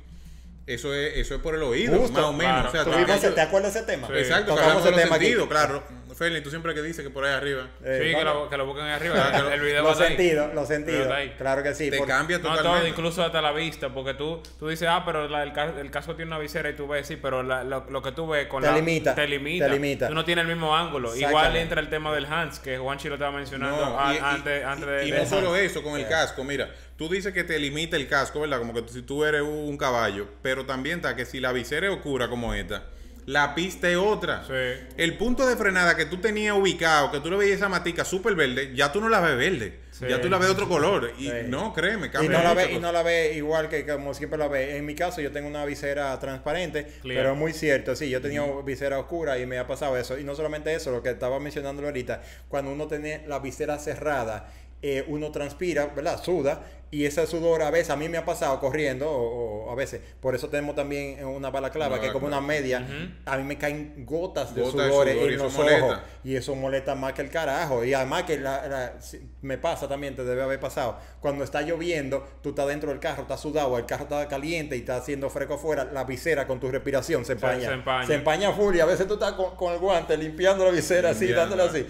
eso 0.68 0.94
es, 0.94 1.18
eso 1.18 1.36
es 1.36 1.42
por 1.42 1.56
el 1.56 1.64
oído, 1.64 1.98
Justo, 1.98 2.14
más 2.14 2.24
o 2.30 2.34
menos. 2.34 2.54
claro. 2.54 2.68
O 2.70 2.72
sea, 2.72 2.84
Tuvimos 2.84 3.08
también- 3.08 3.18
ese- 3.20 3.32
¿Te 3.36 3.42
acuerdas 3.42 3.74
de 3.74 3.80
ese 3.80 3.88
tema? 3.88 4.08
Sí. 4.08 4.14
Exacto, 4.16 4.46
que 4.46 4.50
Tocamos 4.62 4.62
hablamos 4.64 4.84
de 4.84 4.90
ese 4.90 4.92
los 4.98 5.04
tema 5.06 5.16
aquí. 5.16 5.26
sentidos, 5.26 5.48
claro. 5.48 5.84
Fernie, 6.22 6.42
tú 6.42 6.52
siempre 6.52 6.76
que 6.76 6.84
dices 6.84 7.04
que 7.04 7.10
por 7.10 7.26
ahí 7.26 7.34
arriba 7.34 7.68
Eh, 7.84 8.00
sí, 8.12 8.16
que 8.16 8.24
lo, 8.24 8.48
que 8.48 8.58
lo 8.58 8.66
busquen 8.68 8.86
ahí 8.86 8.92
arriba. 8.94 9.54
el 9.54 9.60
video 9.60 9.84
va 9.84 9.90
a 9.90 9.96
Los 9.96 9.98
sentidos, 10.06 10.54
los 10.54 10.68
sentidos. 10.68 11.12
Claro 11.40 11.64
que 11.64 11.74
sí. 11.74 11.90
te 11.90 11.98
por- 11.98 12.08
cambia 12.08 12.38
No, 12.38 12.44
totalmente. 12.44 12.78
todo, 12.80 12.88
incluso 12.88 13.24
hasta 13.24 13.42
la 13.42 13.52
vista, 13.52 13.90
porque 13.90 14.14
tú, 14.14 14.40
tú 14.60 14.68
dices, 14.68 14.88
ah, 14.88 15.02
pero 15.04 15.28
la- 15.28 15.42
el, 15.42 15.52
el 15.80 15.90
casco 15.90 16.16
tiene 16.16 16.30
una 16.30 16.38
visera 16.38 16.70
y 16.70 16.74
tú 16.74 16.88
ves, 16.88 17.08
sí, 17.08 17.16
pero 17.16 17.42
la- 17.42 17.64
lo, 17.64 17.86
lo 17.90 18.02
que 18.04 18.12
tú 18.12 18.28
ves 18.28 18.46
con 18.46 18.62
Te 18.62 18.70
la... 18.70 18.76
limita, 18.76 19.16
Te 19.16 19.28
limita. 19.28 19.66
te 19.66 19.72
limita. 19.74 20.08
Tú 20.10 20.14
no 20.14 20.24
tienes 20.24 20.44
el 20.44 20.48
mismo 20.50 20.76
ángulo. 20.78 21.16
Igual 21.16 21.56
entra 21.56 21.82
el 21.82 21.90
tema 21.90 22.14
del 22.14 22.26
Hans, 22.26 22.60
que 22.60 22.78
Juanchi 22.78 23.08
lo 23.08 23.16
estaba 23.16 23.32
mencionando 23.36 23.78
No, 23.84 24.00
a- 24.00 24.14
y- 24.14 24.18
y- 24.18 24.20
antes, 24.22 24.64
antes 24.64 24.88
de... 24.88 25.08
y 25.08 25.12
no 25.12 25.26
solo 25.26 25.56
eso, 25.56 25.82
con 25.82 26.00
el 26.00 26.08
casco, 26.08 26.44
mira, 26.44 26.70
tú 26.98 27.10
dices 27.10 27.34
que 27.34 27.44
te 27.44 27.58
limita 27.58 27.96
el 27.98 28.08
casco, 28.08 28.42
¿verdad? 28.42 28.60
Como 28.60 28.76
que 28.76 28.84
si 28.88 29.02
tú 29.02 29.26
eres 29.26 29.42
un 29.42 29.76
caballo, 29.76 30.28
pero 30.44 30.68
también 30.68 30.98
está 30.98 31.16
que 31.16 31.26
si 31.26 31.40
la 31.40 31.52
visera 31.52 31.88
es 31.88 31.94
oscura 31.94 32.28
como 32.30 32.54
esta, 32.54 32.84
la 33.26 33.54
pista 33.56 33.90
es 33.90 33.98
otra. 33.98 34.44
Sí. 34.46 34.84
El 34.98 35.18
punto 35.18 35.46
de 35.48 35.56
frenada 35.56 35.96
que 35.96 36.06
tú 36.06 36.18
tenías 36.18 36.56
ubicado, 36.58 37.12
que 37.12 37.20
tú 37.20 37.30
le 37.30 37.38
veías 37.38 37.58
esa 37.58 37.70
matica 37.70 38.04
súper 38.04 38.36
verde, 38.36 38.72
ya 38.76 38.92
tú 38.92 39.00
no 39.00 39.10
la 39.10 39.20
ves 39.20 39.38
verde. 39.38 39.80
Sí. 39.92 40.06
Ya 40.10 40.20
tú 40.20 40.30
la 40.30 40.38
ves 40.38 40.48
de 40.48 40.54
otro 40.54 40.68
color. 40.68 41.14
Y 41.20 41.26
Sí. 41.28 41.32
no, 41.48 41.74
créeme, 41.74 42.08
Y 42.08 42.10
cambia 42.10 42.38
no, 42.40 42.44
la 42.44 42.54
ve, 42.56 42.72
y 42.74 42.80
no 42.80 42.92
la 42.92 43.04
ve 43.04 43.34
igual 43.36 43.70
que 43.70 43.86
como 43.86 44.14
siempre 44.16 44.40
la 44.40 44.48
ve. 44.48 44.78
En 44.78 44.86
mi 44.86 44.96
caso, 44.96 45.22
yo 45.22 45.32
tengo 45.32 45.48
una 45.48 45.64
visera 45.66 46.18
transparente, 46.20 46.86
Clear. 47.02 47.22
pero 47.22 47.34
es 47.34 47.38
muy 47.38 47.54
cierto. 47.54 47.96
Sí, 47.96 48.10
yo 48.10 48.22
tenía 48.22 48.44
visera 48.66 48.98
oscura 48.98 49.38
y 49.38 49.46
me 49.46 49.60
ha 49.60 49.68
pasado 49.68 49.96
eso. 49.98 50.18
Y 50.18 50.24
no 50.24 50.34
solamente 50.36 50.74
eso, 50.74 50.92
lo 50.92 51.04
que 51.04 51.10
estaba 51.12 51.40
mencionando 51.40 51.84
ahorita, 51.84 52.22
cuando 52.48 52.72
uno 52.72 52.88
tiene 52.88 53.24
la 53.28 53.40
visera 53.40 53.78
cerrada, 53.78 54.52
eh, 54.82 55.04
uno 55.08 55.32
transpira, 55.32 55.86
¿verdad? 55.96 56.20
Suda. 56.24 56.64
Y 56.94 57.06
ese 57.06 57.26
sudor 57.26 57.62
a 57.62 57.72
veces, 57.72 57.90
a 57.90 57.96
mí 57.96 58.10
me 58.10 58.18
ha 58.18 58.26
pasado 58.26 58.60
corriendo, 58.60 59.10
o, 59.10 59.66
o 59.68 59.72
a 59.72 59.76
veces, 59.76 60.02
por 60.20 60.36
eso 60.36 60.50
tenemos 60.50 60.76
también 60.76 61.24
una 61.26 61.50
balaclava, 61.50 61.94
Una 61.94 62.02
que 62.02 62.08
es 62.08 62.14
como 62.14 62.28
una 62.28 62.42
media. 62.42 62.86
A 63.26 63.38
mí 63.38 63.44
me 63.44 63.58
caen 63.58 64.04
gotas 64.06 64.54
de 64.54 64.62
de 64.62 64.70
sudor 64.72 65.08
y 65.08 65.12
en 65.12 65.30
eso 65.36 65.44
los 65.46 65.54
molesta. 65.54 65.86
ojos. 65.86 66.00
Y 66.26 66.36
eso 66.36 66.54
molesta 66.56 66.94
más 66.96 67.14
que 67.14 67.22
el 67.22 67.30
carajo. 67.30 67.86
Y 67.86 67.94
además 67.94 68.24
que 68.24 68.38
la- 68.38 68.68
la- 68.68 69.02
si- 69.02 69.22
me 69.42 69.58
pasa 69.58 69.88
también, 69.88 70.16
te 70.18 70.26
debe 70.26 70.42
haber 70.44 70.60
pasado. 70.60 70.98
Cuando 71.22 71.44
está 71.46 71.62
lloviendo, 71.62 72.28
tú 72.44 72.50
estás 72.50 72.68
dentro 72.68 72.90
del 72.90 73.00
carro, 73.00 73.22
estás 73.22 73.40
sudado, 73.40 73.78
el 73.78 73.86
carro 73.86 74.04
está 74.04 74.28
caliente 74.28 74.76
y 74.76 74.80
está 74.80 74.98
haciendo 74.98 75.30
fresco 75.30 75.54
afuera, 75.54 75.86
la 75.86 76.04
visera 76.04 76.46
con 76.46 76.60
tu 76.60 76.70
respiración 76.70 77.24
se 77.24 77.34
empaña. 77.34 77.68
se 77.70 77.74
empaña. 77.74 78.08
Se 78.08 78.14
empaña 78.16 78.52
full 78.52 78.76
y 78.76 78.82
a 78.82 78.86
veces 78.86 79.08
tú 79.08 79.14
estás 79.14 79.32
con, 79.34 79.56
con 79.56 79.72
el 79.74 79.80
guante 79.80 80.18
limpiando 80.18 80.66
la 80.66 80.72
visera 80.72 81.12
así, 81.12 81.28
dándola 81.32 81.64
así, 81.66 81.86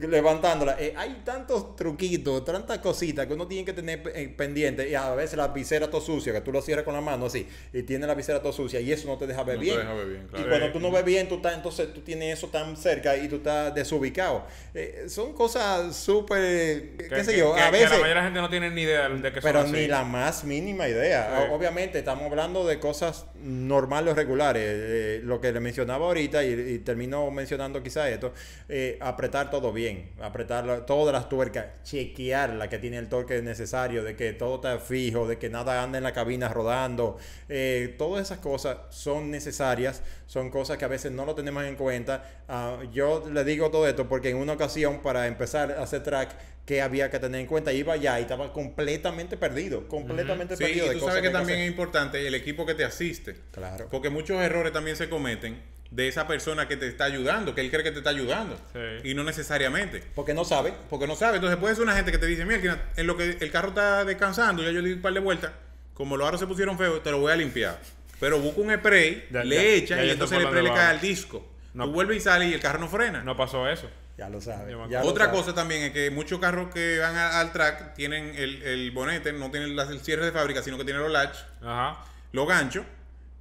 levantándola. 0.00 0.76
Eh, 0.78 0.94
hay 0.96 1.22
tantos 1.24 1.76
truquitos, 1.76 2.44
tantas 2.44 2.78
cositas 2.78 3.26
que 3.26 3.34
uno 3.34 3.46
tiene 3.46 3.64
que 3.64 3.72
tener 3.72 4.02
eh, 4.14 4.28
pendiente. 4.44 4.88
Y 4.88 4.94
a 4.94 5.14
veces 5.14 5.36
la 5.36 5.48
visera 5.48 5.88
todo 5.90 6.00
sucia, 6.00 6.32
que 6.32 6.40
tú 6.40 6.52
lo 6.52 6.60
cierras 6.62 6.84
con 6.84 6.94
la 6.94 7.00
mano 7.00 7.26
así, 7.26 7.46
y 7.72 7.82
tiene 7.82 8.06
la 8.06 8.14
visera 8.14 8.40
todo 8.40 8.52
sucia 8.52 8.80
y 8.80 8.92
eso 8.92 9.06
no 9.08 9.16
te 9.18 9.26
deja 9.26 9.42
ver 9.42 9.56
No 9.56 9.60
te 9.60 9.64
bien. 9.66 9.78
deja 9.78 9.92
ver 9.94 10.06
bien, 10.06 10.26
claro. 10.28 10.44
Y 10.44 10.48
cuando 10.48 10.72
tú 10.72 10.80
no 10.80 10.90
ves 10.90 11.04
bien, 11.04 11.28
tú 11.28 11.36
estás, 11.36 11.54
entonces 11.54 11.92
tú 11.94 12.00
tienes 12.00 12.38
eso 12.38 12.48
tan 12.48 12.76
cerca 12.76 13.16
y 13.16 13.28
tú 13.28 13.36
estás 13.36 13.74
desubicado. 13.74 14.44
Eh, 14.74 15.06
son 15.08 15.32
cosas 15.32 15.96
súper, 15.96 16.38
eh, 16.42 16.94
Que- 16.98 17.08
qué 17.08 17.24
sé 17.24 17.38
yo, 17.38 17.54
que- 17.54 17.60
a 17.60 17.66
que 17.66 17.72
veces... 17.72 17.90
la 17.90 17.96
mayoría 17.96 18.08
de 18.10 18.14
la 18.16 18.24
gente 18.24 18.40
no 18.40 18.50
tiene 18.50 18.70
ni 18.70 18.82
idea 18.82 19.08
de 19.08 19.32
que 19.32 19.40
Pero 19.40 19.60
son 19.62 19.70
así. 19.70 19.82
ni 19.82 19.86
la 19.88 20.04
más 20.04 20.44
mínima 20.44 20.88
idea. 20.88 21.44
Sí. 21.46 21.52
Obviamente 21.52 21.98
estamos 21.98 22.24
hablando 22.24 22.66
de 22.66 22.78
cosas 22.78 23.26
normales 23.42 24.12
o 24.12 24.16
regulares. 24.16 24.62
Eh, 24.66 25.20
lo 25.24 25.40
que 25.40 25.52
le 25.52 25.60
mencionaba 25.60 26.06
ahorita 26.06 26.44
y, 26.44 26.52
y 26.52 26.78
termino 26.80 27.30
mencionando 27.30 27.82
quizá 27.82 28.08
esto, 28.10 28.32
eh, 28.68 28.98
apretar 29.00 29.50
todo 29.50 29.72
bien, 29.72 30.10
apretar 30.20 30.64
la- 30.66 30.84
todas 30.86 31.12
las 31.12 31.28
tuercas, 31.28 31.66
chequear 31.84 32.50
la 32.50 32.68
que 32.68 32.78
tiene 32.78 32.98
el 32.98 33.08
torque 33.08 33.40
necesario, 33.42 34.02
de 34.04 34.16
que 34.16 34.32
todo 34.34 34.56
está 34.56 34.78
fijo, 34.78 35.26
de 35.26 35.38
que 35.38 35.48
nada 35.48 35.82
anda 35.82 35.98
en 35.98 36.04
la 36.04 36.12
cabina 36.12 36.48
rodando. 36.48 37.16
Eh, 37.48 37.94
todas 37.98 38.22
esas 38.26 38.38
cosas 38.38 38.78
son 38.90 39.30
necesarias, 39.30 40.02
son 40.26 40.50
cosas 40.50 40.76
que 40.78 40.84
a 40.84 40.88
veces 40.88 41.12
no 41.12 41.24
lo 41.24 41.34
tenemos 41.34 41.64
en 41.64 41.76
cuenta. 41.76 42.42
Ah, 42.48 42.78
yo 42.92 43.24
le 43.32 43.44
digo 43.44 43.70
todo 43.70 43.88
esto 43.88 44.08
porque 44.08 44.30
en 44.30 44.36
una 44.36 44.52
ocasión 44.54 45.00
para 45.02 45.26
empezar 45.26 45.72
a 45.72 45.82
hacer 45.82 46.02
track 46.02 46.30
que 46.64 46.80
había 46.80 47.10
que 47.10 47.18
tener 47.18 47.40
en 47.42 47.46
cuenta, 47.46 47.72
iba 47.72 47.92
allá 47.92 48.18
y 48.18 48.22
estaba 48.22 48.50
completamente 48.52 49.36
perdido, 49.36 49.86
completamente 49.86 50.56
Sí, 50.56 50.64
perdido. 50.64 50.86
y 50.86 50.88
de 50.88 50.94
tú 50.94 51.00
cosas 51.00 51.14
sabes 51.16 51.28
que 51.28 51.32
también 51.32 51.58
hacer. 51.58 51.66
es 51.66 51.70
importante 51.70 52.26
el 52.26 52.34
equipo 52.34 52.64
que 52.64 52.74
te 52.74 52.84
asiste. 52.84 53.36
Claro. 53.50 53.88
Porque 53.90 54.08
muchos 54.08 54.40
errores 54.42 54.72
también 54.72 54.96
se 54.96 55.10
cometen 55.10 55.60
de 55.94 56.08
esa 56.08 56.26
persona 56.26 56.66
que 56.66 56.76
te 56.76 56.88
está 56.88 57.04
ayudando, 57.04 57.54
que 57.54 57.60
él 57.60 57.70
cree 57.70 57.84
que 57.84 57.92
te 57.92 57.98
está 57.98 58.10
ayudando. 58.10 58.58
Sí. 58.72 59.10
Y 59.10 59.14
no 59.14 59.22
necesariamente. 59.22 60.02
Porque 60.14 60.34
no 60.34 60.44
sabe. 60.44 60.74
Porque 60.90 61.06
no 61.06 61.14
sabe. 61.14 61.36
Entonces 61.36 61.56
puede 61.58 61.74
ser 61.76 61.84
una 61.84 61.94
gente 61.94 62.10
que 62.10 62.18
te 62.18 62.26
dice, 62.26 62.44
mira, 62.44 62.88
en 62.96 63.06
lo 63.06 63.16
que 63.16 63.36
el 63.40 63.50
carro 63.52 63.68
está 63.68 64.04
descansando, 64.04 64.62
ya 64.62 64.70
yo 64.72 64.80
le 64.80 64.88
di 64.88 64.94
un 64.94 65.02
par 65.02 65.12
de 65.14 65.20
vueltas, 65.20 65.52
como 65.94 66.16
los 66.16 66.26
aros 66.26 66.40
se 66.40 66.46
pusieron 66.48 66.76
feos, 66.76 67.00
te 67.02 67.10
lo 67.12 67.20
voy 67.20 67.30
a 67.32 67.36
limpiar. 67.36 67.78
Pero 68.18 68.40
busca 68.40 68.60
un 68.60 68.74
spray, 68.74 69.26
Ya- 69.30 69.44
le 69.44 69.54
ya- 69.56 69.62
echa 69.62 69.96
ya 69.96 70.04
y 70.04 70.10
entonces 70.10 70.38
el 70.38 70.46
spray 70.46 70.64
le 70.64 70.70
cae 70.70 70.86
al 70.90 71.00
disco. 71.00 71.48
No. 71.74 71.84
Tú 71.84 71.92
vuelves 71.92 72.16
y 72.16 72.20
sales 72.20 72.50
y 72.50 72.54
el 72.54 72.60
carro 72.60 72.78
no 72.80 72.88
frena. 72.88 73.22
No 73.22 73.36
pasó 73.36 73.68
eso. 73.68 73.88
Ya 74.18 74.28
lo 74.28 74.40
sabe. 74.40 74.72
Yo 74.72 74.78
me 74.84 74.88
ya 74.90 75.00
lo 75.00 75.06
Otra 75.08 75.26
sabe. 75.26 75.36
cosa 75.36 75.54
también 75.54 75.82
es 75.82 75.92
que 75.92 76.10
muchos 76.10 76.38
carros 76.40 76.72
que 76.74 76.98
van 76.98 77.16
a- 77.16 77.40
al 77.40 77.52
track 77.52 77.94
tienen 77.94 78.32
el, 78.36 78.62
el 78.62 78.90
bonete, 78.92 79.32
no 79.32 79.50
tienen 79.50 79.74
las- 79.76 79.90
el 79.90 80.00
cierre 80.00 80.24
de 80.24 80.32
fábrica, 80.32 80.62
sino 80.62 80.76
que 80.78 80.84
tienen 80.84 81.02
los 81.02 81.10
latch, 81.12 81.36
Ajá. 81.62 82.04
los 82.32 82.46
ganchos. 82.48 82.84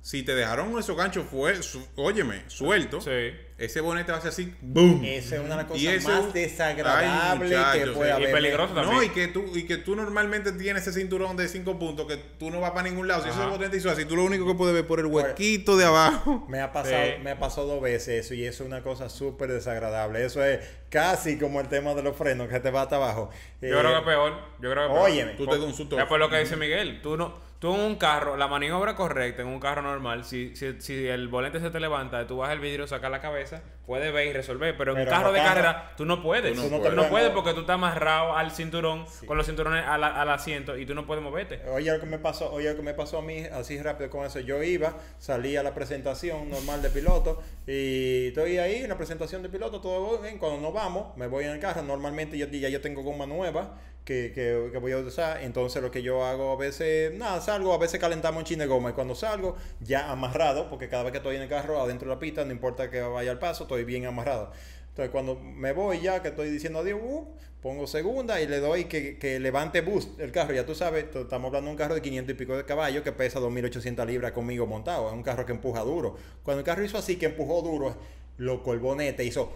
Si 0.05 0.21
te 0.21 0.35
dejaron 0.35 0.77
esos 0.77 0.97
ganchos, 0.97 1.25
fue, 1.31 1.63
su- 1.63 1.87
óyeme, 1.95 2.43
sueltos, 2.47 3.05
Sí. 3.05 3.31
ese 3.57 3.79
bonete 3.79 4.11
va 4.11 4.17
a 4.17 4.21
ser 4.21 4.31
así, 4.31 4.53
¡boom! 4.61 5.01
Esa 5.05 5.35
es 5.35 5.41
una 5.41 5.55
de 5.55 5.63
las 5.63 5.65
Y 5.65 5.85
cosas 5.85 5.93
eso- 5.93 6.09
más 6.09 6.25
Ay, 6.25 6.41
desagradables 6.41 7.49
que 7.73 7.87
puede 7.91 8.09
sí. 8.09 8.21
Y 8.21 8.23
haber. 8.25 8.31
peligroso 8.33 8.73
también. 8.73 8.95
No, 8.97 9.01
y 9.03 9.09
que, 9.09 9.27
tú, 9.29 9.45
y 9.55 9.63
que 9.65 9.77
tú 9.77 9.95
normalmente 9.95 10.51
tienes 10.51 10.85
ese 10.85 10.99
cinturón 10.99 11.37
de 11.37 11.47
5 11.47 11.79
puntos 11.79 12.05
que 12.05 12.17
tú 12.17 12.49
no 12.51 12.59
vas 12.59 12.71
para 12.71 12.83
ningún 12.89 13.07
lado. 13.07 13.23
Si 13.23 13.29
Ajá. 13.29 13.43
ese 13.43 13.49
bonete 13.49 13.77
hizo 13.77 13.89
así, 13.89 14.03
tú 14.03 14.17
lo 14.17 14.25
único 14.25 14.45
que 14.45 14.55
puedes 14.55 14.75
ver 14.75 14.85
por 14.85 14.99
el 14.99 15.05
huequito 15.05 15.77
de 15.77 15.85
abajo. 15.85 16.45
Me 16.49 16.59
ha 16.59 16.73
pasado, 16.73 17.05
Sí. 17.05 17.23
me 17.23 17.37
pasó 17.37 17.65
dos 17.65 17.81
veces 17.81 18.25
eso 18.25 18.33
y 18.33 18.43
eso 18.45 18.63
es 18.63 18.67
una 18.67 18.83
cosa 18.83 19.07
súper 19.07 19.51
desagradable. 19.53 20.25
Eso 20.25 20.43
es 20.43 20.59
casi 20.89 21.37
como 21.39 21.61
el 21.61 21.69
tema 21.69 21.93
de 21.93 22.03
los 22.03 22.17
frenos 22.17 22.49
que 22.49 22.59
te 22.59 22.71
va 22.71 22.81
hasta 22.81 22.97
abajo. 22.97 23.29
Yo 23.61 23.67
Eh, 23.69 23.71
creo 23.79 23.83
que 23.91 23.97
es 23.99 24.03
peor. 24.03 24.33
Yo 24.61 24.69
creo 24.69 24.75
que 24.75 24.81
es 24.81 24.91
peor. 24.91 24.99
Óyeme. 25.09 25.31
Tú 25.35 25.45
te 25.47 25.51
das 25.55 25.61
un 25.65 25.73
susto. 25.73 25.97
Es 25.97 26.05
por 26.07 26.19
lo 26.19 26.29
que 26.29 26.39
dice 26.39 26.57
Miguel. 26.57 27.01
Tú 27.01 27.15
no, 27.15 27.52
tú 27.63 27.73
en 27.73 27.79
un 27.79 27.95
carro, 27.95 28.35
la 28.35 28.49
maniobra 28.49 28.93
correcta 28.93 29.41
en 29.41 29.47
un 29.47 29.57
carro 29.61 29.81
normal, 29.81 30.25
si, 30.25 30.53
si, 30.53 30.81
si 30.81 31.07
el 31.07 31.29
volante 31.29 31.61
se 31.61 31.69
te 31.69 31.79
levanta, 31.79 32.27
tú 32.27 32.35
bajas 32.35 32.55
el 32.55 32.59
vidrio, 32.59 32.87
sacas 32.87 33.09
la 33.09 33.21
cabeza, 33.21 33.61
puedes 33.85 34.11
ver 34.11 34.27
y 34.27 34.33
resolver. 34.33 34.75
Pero 34.77 34.91
en 34.91 34.99
un 34.99 35.05
carro 35.05 35.31
de 35.31 35.39
carrera, 35.39 35.93
tú 35.95 36.03
no 36.03 36.21
puedes. 36.21 36.53
Tú 36.57 36.63
Tú 36.63 36.69
no 36.69 36.77
no, 36.77 36.83
puedes. 36.83 37.09
puedes 37.09 37.29
porque 37.29 37.53
tú 37.53 37.61
estás 37.61 37.75
amarrado 37.75 38.35
al 38.35 38.51
cinturón, 38.51 39.05
con 39.25 39.37
los 39.37 39.45
cinturones 39.45 39.85
al, 39.87 40.03
al 40.03 40.29
asiento 40.29 40.77
y 40.77 40.85
tú 40.85 40.93
no 40.93 41.05
puedes 41.07 41.23
moverte. 41.23 41.61
Oye, 41.69 41.89
lo 41.89 42.01
que 42.01 42.05
me 42.05 42.19
pasó, 42.19 42.51
oye, 42.51 42.69
lo 42.69 42.75
que 42.75 42.81
me 42.81 42.93
pasó 42.93 43.19
a 43.19 43.21
mí 43.21 43.45
así 43.45 43.81
rápido 43.81 44.09
con 44.09 44.25
eso. 44.25 44.41
Yo 44.41 44.61
iba, 44.61 44.97
salí 45.17 45.55
a 45.55 45.63
la 45.63 45.73
presentación 45.73 46.49
normal 46.49 46.81
de 46.81 46.89
piloto 46.89 47.41
y 47.65 48.27
estoy 48.27 48.57
ahí 48.57 48.83
en 48.83 48.89
la 48.89 48.97
presentación 48.97 49.41
de 49.41 49.47
piloto, 49.47 49.79
todo 49.79 50.17
bien. 50.17 50.37
Cuando 50.37 50.59
nos 50.59 50.73
vamos, 50.73 51.15
me 51.15 51.27
voy 51.27 51.45
en 51.45 51.51
el 51.51 51.59
carro. 51.61 51.81
Normalmente 51.81 52.37
yo 52.37 52.45
ya 52.47 52.67
yo 52.67 52.81
tengo 52.81 53.03
goma 53.03 53.25
nueva 53.25 53.75
que, 54.05 54.31
que, 54.33 54.77
voy 54.77 54.91
a 54.91 54.97
usar. 54.97 55.41
Entonces 55.43 55.81
lo 55.81 55.91
que 55.91 56.01
yo 56.01 56.23
hago 56.25 56.51
a 56.51 56.55
veces, 56.55 57.13
nada, 57.13 57.41
salgo, 57.41 57.73
a 57.73 57.77
veces 57.77 57.99
calentamos 57.99 58.39
un 58.39 58.45
chin 58.45 58.59
de 58.59 58.65
goma 58.65 58.91
y 58.91 58.93
cuando 58.93 59.15
salgo 59.15 59.55
ya 59.79 60.11
amarrado, 60.11 60.69
porque 60.69 60.89
cada 60.89 61.03
vez 61.03 61.11
que 61.11 61.17
estoy 61.19 61.35
en 61.35 61.43
el 61.43 61.49
carro 61.49 61.81
adentro 61.81 62.09
de 62.09 62.15
la 62.15 62.19
pista, 62.19 62.43
no 62.45 62.51
importa 62.51 62.89
que 62.89 63.01
vaya 63.01 63.31
al 63.31 63.39
paso, 63.39 63.63
estoy 63.63 63.83
bien 63.83 64.05
amarrado. 64.05 64.51
Entonces 64.89 65.11
cuando 65.11 65.35
me 65.35 65.73
voy 65.73 66.01
ya, 66.01 66.21
que 66.21 66.27
estoy 66.29 66.49
diciendo 66.49 66.79
adiós, 66.79 66.99
uh, 67.01 67.27
pongo 67.61 67.87
segunda 67.87 68.41
y 68.41 68.47
le 68.47 68.59
doy 68.59 68.85
que, 68.85 69.17
que 69.17 69.39
levante 69.39 69.81
boost 69.81 70.19
el 70.19 70.31
carro. 70.31 70.53
Ya 70.53 70.65
tú 70.65 70.75
sabes, 70.75 71.05
estamos 71.05 71.47
hablando 71.47 71.67
de 71.67 71.71
un 71.71 71.77
carro 71.77 71.95
de 71.95 72.01
500 72.01 72.35
y 72.35 72.37
pico 72.37 72.55
de 72.55 72.65
caballos 72.65 73.03
que 73.03 73.11
pesa 73.11 73.39
2.800 73.39 74.05
libras 74.05 74.33
conmigo 74.33 74.67
montado. 74.67 75.07
Es 75.07 75.13
un 75.13 75.23
carro 75.23 75.45
que 75.45 75.53
empuja 75.53 75.81
duro. 75.81 76.15
Cuando 76.43 76.59
el 76.59 76.65
carro 76.65 76.83
hizo 76.83 76.97
así, 76.97 77.15
que 77.15 77.27
empujó 77.27 77.61
duro, 77.61 77.95
loco, 78.37 78.73
el 78.73 78.79
bonete 78.79 79.23
hizo... 79.23 79.51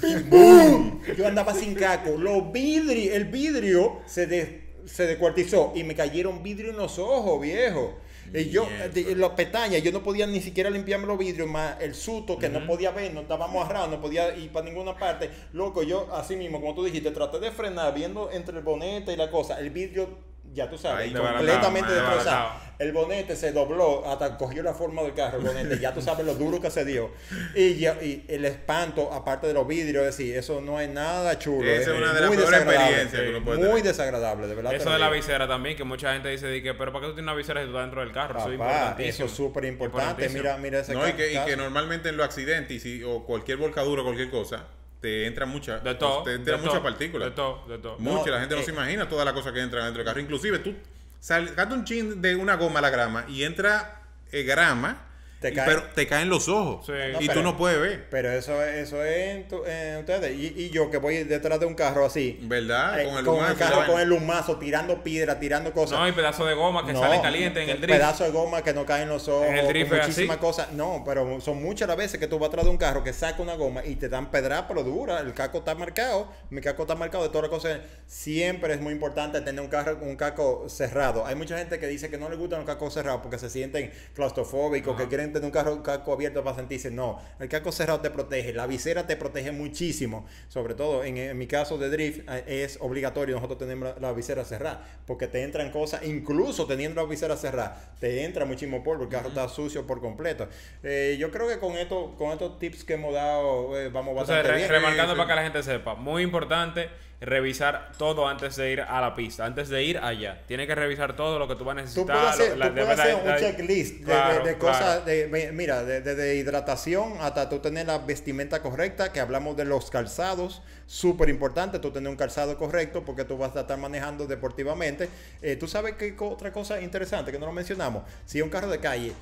¡Bim, 0.00 0.30
bum! 0.30 1.00
Yo 1.16 1.26
andaba 1.26 1.54
sin 1.54 1.74
caco. 1.74 2.10
Los 2.18 2.52
vidrios, 2.52 3.14
el 3.14 3.24
vidrio 3.26 4.00
se, 4.06 4.26
de- 4.26 4.64
se 4.86 5.06
descuartizó 5.06 5.72
y 5.74 5.84
me 5.84 5.94
cayeron 5.94 6.42
vidrio 6.42 6.70
en 6.70 6.76
los 6.76 6.98
ojos, 6.98 7.40
viejo. 7.40 7.98
Y 8.32 8.48
yo, 8.48 8.66
de- 8.92 9.14
las 9.16 9.30
pestañas, 9.30 9.82
yo 9.82 9.92
no 9.92 10.02
podía 10.02 10.26
ni 10.26 10.40
siquiera 10.40 10.70
limpiarme 10.70 11.06
los 11.06 11.18
vidrios, 11.18 11.48
más 11.48 11.76
el 11.80 11.94
susto 11.94 12.38
que 12.38 12.48
no 12.48 12.66
podía 12.66 12.90
ver, 12.90 13.12
no 13.12 13.20
estábamos 13.20 13.62
agarrados, 13.64 13.90
no 13.90 14.00
podía 14.00 14.34
ir 14.36 14.50
para 14.50 14.64
ninguna 14.66 14.98
parte. 14.98 15.30
Loco, 15.52 15.82
yo 15.82 16.08
así 16.14 16.34
mismo, 16.34 16.60
como 16.60 16.74
tú 16.74 16.84
dijiste, 16.84 17.10
traté 17.10 17.38
de 17.38 17.50
frenar 17.52 17.94
viendo 17.94 18.30
entre 18.32 18.56
el 18.58 18.64
bonete 18.64 19.12
y 19.12 19.16
la 19.16 19.30
cosa, 19.30 19.60
el 19.60 19.70
vidrio, 19.70 20.08
ya 20.54 20.70
tú 20.70 20.78
sabes, 20.78 21.12
completamente 21.12 21.92
destrozado. 21.92 22.50
el 22.78 22.92
bonete 22.92 23.36
se 23.36 23.52
dobló 23.52 24.08
hasta 24.08 24.36
cogió 24.36 24.62
la 24.62 24.72
forma 24.74 25.02
del 25.02 25.14
carro, 25.14 25.38
el 25.38 25.44
bonete, 25.44 25.78
ya 25.78 25.92
tú 25.92 26.00
sabes 26.00 26.24
lo 26.24 26.34
duro 26.34 26.60
que 26.60 26.70
se 26.70 26.84
dio. 26.84 27.10
Y, 27.54 27.74
ya- 27.76 27.98
y 28.02 28.24
el 28.28 28.44
espanto, 28.44 29.12
aparte 29.12 29.46
de 29.46 29.54
los 29.54 29.66
vidrios, 29.66 30.04
es 30.06 30.16
decir, 30.16 30.36
eso 30.36 30.60
no 30.60 30.80
es 30.80 30.88
nada 30.88 31.38
chulo. 31.38 31.68
Esa 31.68 31.92
es 31.92 31.98
una 31.98 32.12
de 32.12 32.20
las 32.20 32.28
muy 32.28 32.36
peores 32.38 32.50
desagradable. 32.50 32.84
experiencias 33.02 33.22
que 33.22 33.28
uno 33.30 33.44
puede 33.44 33.58
Muy 33.58 33.66
tener. 33.68 33.82
desagradable, 33.84 34.46
de 34.48 34.54
verdad. 34.54 34.74
Eso 34.74 34.90
de 34.90 34.98
la 34.98 35.10
visera 35.10 35.46
también, 35.48 35.76
que 35.76 35.84
mucha 35.84 36.12
gente 36.12 36.28
dice, 36.28 36.48
di 36.48 36.62
que, 36.62 36.74
pero 36.74 36.92
¿para 36.92 37.02
qué 37.04 37.08
tú 37.10 37.14
tienes 37.16 37.28
una 37.30 37.34
visera 37.36 37.60
si 37.60 37.66
tú 37.66 37.72
estás 37.72 37.84
dentro 37.84 38.00
del 38.00 38.12
carro? 38.12 38.38
Eso 38.38 38.48
es 38.48 38.54
eso 38.54 38.62
importantísimo. 38.62 39.26
es 39.26 39.32
súper 39.32 39.64
importante. 39.64 40.28
Mira, 40.28 40.56
mira 40.58 40.80
ese 40.80 40.94
No, 40.94 41.08
y 41.08 41.12
que, 41.12 41.30
y 41.30 41.34
caso. 41.34 41.46
que 41.46 41.56
normalmente 41.56 42.08
en 42.08 42.16
los 42.16 42.24
accidentes 42.26 42.76
y 42.76 42.80
si- 42.80 43.02
o 43.04 43.24
cualquier 43.24 43.58
volcadura 43.58 44.02
o 44.02 44.04
cualquier 44.04 44.30
cosa, 44.30 44.64
te 45.04 45.26
entra 45.26 45.44
mucha, 45.44 45.80
De 45.80 45.94
todo. 45.96 46.22
te 46.22 46.32
entra 46.32 46.56
de 46.56 46.62
mucha 46.62 46.72
todo, 46.76 46.82
partícula. 46.82 47.26
De 47.26 47.32
todo, 47.32 47.62
de 47.68 47.76
todo. 47.76 47.98
Mucha, 47.98 48.24
No, 48.24 48.32
la 48.32 48.40
gente 48.40 48.54
no 48.54 48.62
eh, 48.62 48.64
se 48.64 48.70
imagina 48.70 49.06
toda 49.06 49.22
la 49.22 49.34
cosa 49.34 49.52
que 49.52 49.60
entra 49.60 49.84
dentro 49.84 49.98
del 49.98 50.06
carro. 50.06 50.18
Inclusive 50.18 50.60
tú 50.60 50.74
sacas 51.20 51.70
un 51.70 51.84
chin 51.84 52.22
de 52.22 52.34
una 52.34 52.54
goma 52.56 52.78
a 52.78 52.82
la 52.82 52.88
grama 52.88 53.26
y 53.28 53.42
entra 53.42 54.00
eh, 54.32 54.44
grama, 54.44 55.06
Te 55.44 55.50
y- 55.50 55.54
cae. 55.54 55.66
pero 55.66 55.82
te 55.94 56.06
caen 56.06 56.28
los 56.30 56.48
ojos 56.48 56.86
Sí. 56.86 56.92
No, 57.12 57.20
y 57.20 57.26
pero- 57.26 57.40
tú 57.40 57.42
no 57.44 57.56
puedes 57.58 57.78
ver. 57.80 58.06
Pero 58.10 58.32
eso, 58.32 58.62
es- 58.64 58.86
eso 58.88 59.04
es 59.04 59.16
en, 59.36 59.48
tu- 59.48 59.64
en 59.66 59.98
ustedes. 59.98 60.32
Y, 60.38 60.54
y 60.56 60.70
yo 60.70 60.90
que 60.90 60.96
voy 60.96 61.22
detrás 61.24 61.60
de 61.60 61.66
un 61.66 61.74
carro 61.74 62.06
así. 62.06 62.38
¿Verdad? 62.42 63.00
eh, 63.00 63.04
con 63.04 63.18
el 63.18 63.24
con 63.24 63.34
humazo 63.36 63.50
el 63.52 63.56
y 63.56 63.60
la 63.60 63.68
carro 63.70 63.92
con 63.92 64.00
el 64.00 64.08
lumazo, 64.08 64.56
tirando 64.58 65.02
piedra, 65.02 65.38
tirando 65.38 65.72
cosas. 65.72 65.98
No, 65.98 66.04
hay 66.04 66.12
pedazos 66.12 66.48
de 66.48 66.54
goma 66.54 66.86
que 66.86 66.92
No, 66.94 67.00
salen 67.00 67.20
calientes 67.20 67.62
en 67.62 67.68
el 67.70 67.80
drift. 67.80 67.92
Pedazo 67.98 68.24
de 68.24 68.30
goma 68.30 68.62
que 68.62 68.72
no 68.72 68.86
caen 68.86 69.02
en 69.04 69.08
los 69.10 69.28
ojos. 69.28 69.46
En 69.48 69.56
el 69.58 69.68
drift 69.68 69.92
muchísimas 69.92 70.36
así. 70.36 70.46
cosas. 70.46 70.72
No, 70.72 71.02
pero 71.04 71.40
son 71.42 71.62
muchas 71.62 71.86
las 71.88 71.96
veces 71.96 72.18
que 72.18 72.26
tú 72.26 72.38
vas 72.38 72.48
atrás 72.48 72.64
de 72.64 72.70
un 72.70 72.78
carro 72.78 73.04
que 73.04 73.12
saca 73.12 73.42
una 73.42 73.54
goma 73.54 73.84
y 73.84 73.96
te 73.96 74.08
dan 74.08 74.30
pedra, 74.30 74.66
pero 74.66 74.82
dura. 74.82 75.20
El 75.20 75.34
casco 75.34 75.58
está 75.58 75.74
marcado. 75.74 76.32
Mi 76.50 76.60
casco 76.62 76.82
está 76.82 76.94
marcado 76.94 77.24
de 77.24 77.28
todas 77.28 77.42
las 77.42 77.50
cosas. 77.50 77.80
Siempre 78.06 78.72
es 78.72 78.80
muy 78.80 78.92
importante 78.94 79.40
tener 79.42 79.60
un 79.60 79.68
carro 79.68 79.98
un 80.00 80.16
casco 80.16 80.64
cerrado. 80.68 81.26
Hay 81.26 81.34
mucha 81.34 81.58
gente 81.58 81.78
que 81.78 81.86
dice 81.86 82.08
que 82.08 82.16
no 82.16 82.28
le 82.30 82.36
gustan 82.36 82.60
los 82.60 82.66
cascos 82.66 82.94
cerrados 82.94 83.20
porque 83.22 83.38
se 83.38 83.50
sienten 83.50 83.90
claustrofóbicos, 84.14 84.96
que 84.96 85.08
quieren 85.08 85.32
tener 85.34 85.46
un 85.46 85.52
carro 85.52 85.82
casco 85.82 86.12
abierto 86.12 86.42
para 86.42 86.56
sentirse. 86.56 86.90
No, 86.90 87.20
el 87.38 87.48
casco 87.48 87.72
cerrado 87.72 88.00
te 88.00 88.10
protege. 88.10 88.52
La 88.52 88.66
visera 88.66 89.06
te 89.06 89.16
protege 89.16 89.52
muchísimo. 89.52 90.26
Sobre 90.48 90.74
todo 90.74 91.04
en, 91.04 91.18
en 91.18 91.36
mi 91.36 91.46
caso 91.46 91.76
de 91.78 91.90
drift 91.90 92.28
eh, 92.28 92.64
es 92.64 92.78
obligatorio 92.80 93.34
nosotros 93.34 93.58
tenemos 93.58 93.94
la, 93.94 94.08
la 94.08 94.12
visera 94.12 94.44
cerrada 94.44 94.82
porque 95.06 95.26
te 95.26 95.42
entran 95.42 95.70
cosas, 95.70 96.04
incluso 96.04 96.66
teniendo 96.66 97.02
la 97.02 97.08
visera 97.08 97.36
cerrada, 97.36 97.94
te 98.00 98.24
entra 98.24 98.44
muchísimo 98.44 98.82
polvo, 98.82 99.04
el 99.04 99.08
carro 99.08 99.28
está 99.28 99.48
sucio 99.48 99.86
por 99.86 100.00
completo. 100.00 100.48
Eh, 100.82 101.16
yo 101.18 101.30
creo 101.30 101.48
que 101.48 101.58
con 101.58 101.72
esto, 101.72 102.14
con 102.16 102.32
estos 102.32 102.58
tips 102.58 102.84
que 102.84 102.94
hemos 102.94 103.12
dado 103.12 103.78
eh, 103.78 103.88
vamos 103.88 104.14
bastante 104.14 104.52
bien. 104.52 104.68
remarcando 104.68 105.16
para 105.16 105.28
que 105.28 105.34
la 105.34 105.42
gente 105.42 105.62
sepa, 105.62 105.94
muy 105.94 106.22
importante 106.22 106.88
revisar 107.20 107.92
todo 107.96 108.28
antes 108.28 108.56
de 108.56 108.70
ir 108.72 108.80
a 108.82 109.00
la 109.00 109.14
pista, 109.14 109.44
antes 109.46 109.68
de 109.68 109.82
ir 109.82 109.98
allá. 109.98 110.42
Tienes 110.46 110.66
que 110.66 110.74
revisar 110.74 111.16
todo 111.16 111.38
lo 111.38 111.48
que 111.48 111.54
tú 111.56 111.64
vas 111.64 111.74
a 111.74 111.80
Tú 111.80 111.82
necesitar. 111.82 112.16
puedes 112.16 112.30
hacer, 112.30 112.50
lo- 112.50 112.56
la- 112.56 112.68
tú 112.68 112.74
de 112.74 112.82
puedes 112.84 113.00
hacer 113.00 113.14
un 113.14 113.36
checklist 113.36 113.94
de, 113.98 114.04
Claro, 114.04 114.44
de- 114.44 114.50
de 114.52 114.58
claro. 114.58 114.78
cosas, 114.78 115.04
de- 115.06 115.50
mira, 115.52 115.84
de, 115.84 116.00
de- 116.00 116.14
de 116.14 116.36
hidratación 116.36 117.14
hasta 117.20 117.48
tú 117.48 117.60
tener 117.60 117.86
la 117.86 117.98
vestimenta 117.98 118.60
correcta, 118.60 119.12
que 119.12 119.20
hablamos 119.20 119.56
de 119.56 119.64
los 119.64 119.90
calzados, 119.90 120.62
súper 120.86 121.28
importante, 121.30 121.78
tú 121.78 121.90
tener 121.90 122.10
un 122.10 122.16
calzado 122.16 122.58
correcto 122.58 123.04
porque 123.04 123.24
tú 123.24 123.38
vas 123.38 123.56
a 123.56 123.60
estar 123.60 123.78
manejando 123.78 124.26
deportivamente. 124.26 125.08
Eh, 125.40 125.56
tú 125.56 125.66
sabes 125.66 125.94
que 125.96 126.14
otra 126.18 126.52
cosa 126.52 126.80
interesante 126.80 127.32
que 127.32 127.38
no 127.38 127.46
lo 127.46 127.52
mencionamos, 127.52 128.02
si 128.26 128.38
es 128.38 128.44
un 128.44 128.50
carro 128.50 128.68
de 128.68 128.80
calle, 128.80 129.12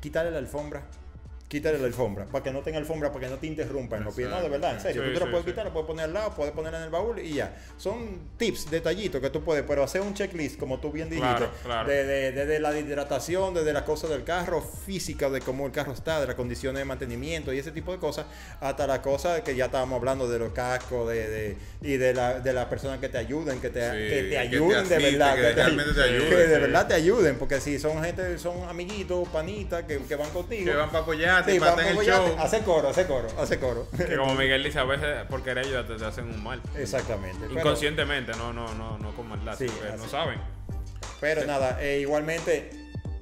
quítale 0.00 0.30
la 0.30 0.38
alfombra. 0.38 0.82
Quítale 1.48 1.78
la 1.78 1.86
alfombra, 1.86 2.26
para 2.26 2.44
que 2.44 2.50
no 2.52 2.60
tenga 2.60 2.76
alfombra, 2.76 3.10
para 3.10 3.24
que 3.24 3.30
no 3.30 3.38
te 3.38 3.46
interrumpa 3.46 3.96
en 3.96 4.04
los 4.04 4.14
pies. 4.14 4.28
No, 4.28 4.38
de 4.42 4.50
verdad, 4.50 4.74
en 4.74 4.80
serio. 4.80 5.02
Sí, 5.02 5.08
tú 5.08 5.14
te 5.14 5.20
lo 5.20 5.24
sí, 5.26 5.30
puedes 5.30 5.44
sí. 5.46 5.50
quitar, 5.52 5.64
lo 5.64 5.72
puedes 5.72 5.86
poner 5.86 6.04
al 6.04 6.12
lado, 6.12 6.34
puedes 6.34 6.52
poner 6.52 6.74
en 6.74 6.82
el 6.82 6.90
baúl 6.90 7.18
y 7.20 7.32
ya. 7.34 7.56
Son 7.78 8.18
tips, 8.36 8.70
detallitos 8.70 9.18
que 9.22 9.30
tú 9.30 9.42
puedes, 9.42 9.64
pero 9.66 9.82
hacer 9.82 10.02
un 10.02 10.12
checklist, 10.12 10.58
como 10.58 10.78
tú 10.78 10.92
bien 10.92 11.08
dijiste, 11.08 11.26
Claro, 11.36 11.50
claro. 11.64 11.88
de- 11.88 12.04
de- 12.04 12.32
desde 12.32 12.60
la 12.60 12.78
hidratación, 12.78 13.54
desde 13.54 13.72
las 13.72 13.84
cosas 13.84 14.10
del 14.10 14.24
carro, 14.24 14.60
física, 14.60 15.30
de 15.30 15.40
cómo 15.40 15.64
el 15.64 15.72
carro 15.72 15.92
está, 15.92 16.20
de 16.20 16.26
las 16.26 16.36
condiciones 16.36 16.80
de 16.80 16.84
mantenimiento 16.84 17.50
y 17.54 17.58
ese 17.58 17.72
tipo 17.72 17.92
de 17.92 17.98
cosas, 17.98 18.26
hasta 18.60 18.86
las 18.86 18.98
cosas 18.98 19.40
que 19.40 19.56
ya 19.56 19.66
estábamos 19.66 19.96
hablando 19.98 20.28
de 20.28 20.38
los 20.38 20.52
cascos 20.52 21.08
de, 21.08 21.28
de- 21.28 21.56
y 21.80 21.96
de 21.96 22.12
las 22.12 22.44
de 22.44 22.52
las 22.52 22.66
personas 22.66 22.98
que 23.00 23.08
te 23.08 23.16
ayuden, 23.16 23.58
que 23.60 23.70
te, 23.70 23.80
que 23.80 24.08
que 24.08 24.22
te 24.30 24.38
ayuden 24.38 24.86
de 24.86 24.98
verdad, 24.98 25.34
que 25.34 25.40
te- 25.42 25.52
realmente 25.54 25.94
te 25.94 26.02
ayuden, 26.02 26.28
que 26.28 26.36
de 26.36 26.58
verdad 26.58 26.86
te 26.86 26.92
ayuden, 26.94 27.36
porque 27.38 27.58
si 27.58 27.78
son 27.78 28.04
gente, 28.04 28.36
son 28.38 28.68
amiguitos, 28.68 29.26
panitas 29.28 29.84
que, 29.84 29.96
que 29.98 30.14
van 30.14 30.28
contigo. 30.28 30.70
Que 30.70 30.76
van 30.76 30.90
para 30.90 31.04
Sí, 31.44 31.58
para 31.60 31.88
en 31.90 31.98
el 31.98 32.04
show. 32.06 32.36
Hace 32.38 32.60
coro, 32.60 32.88
hace 32.88 33.06
coro, 33.06 33.28
hace 33.38 33.58
coro. 33.58 33.88
Que 33.96 34.16
como 34.16 34.34
Miguel 34.34 34.62
dice, 34.64 34.78
a 34.78 34.84
veces 34.84 35.24
por 35.28 35.42
querer 35.42 35.64
ayudarte 35.66 35.96
te 35.96 36.04
hacen 36.04 36.24
un 36.26 36.42
mal. 36.42 36.60
Exactamente. 36.76 37.38
pero- 37.48 37.60
Inconscientemente, 37.60 38.32
no, 38.32 38.52
no, 38.52 38.72
no, 38.74 38.98
no 38.98 39.14
con 39.14 39.28
maldad, 39.28 39.56
Sí, 39.58 39.66
porque 39.66 39.96
no 39.96 40.08
saben. 40.08 40.38
Pero 41.20 41.44
nada, 41.46 41.78
eh, 41.82 41.98
igualmente, 42.00 42.70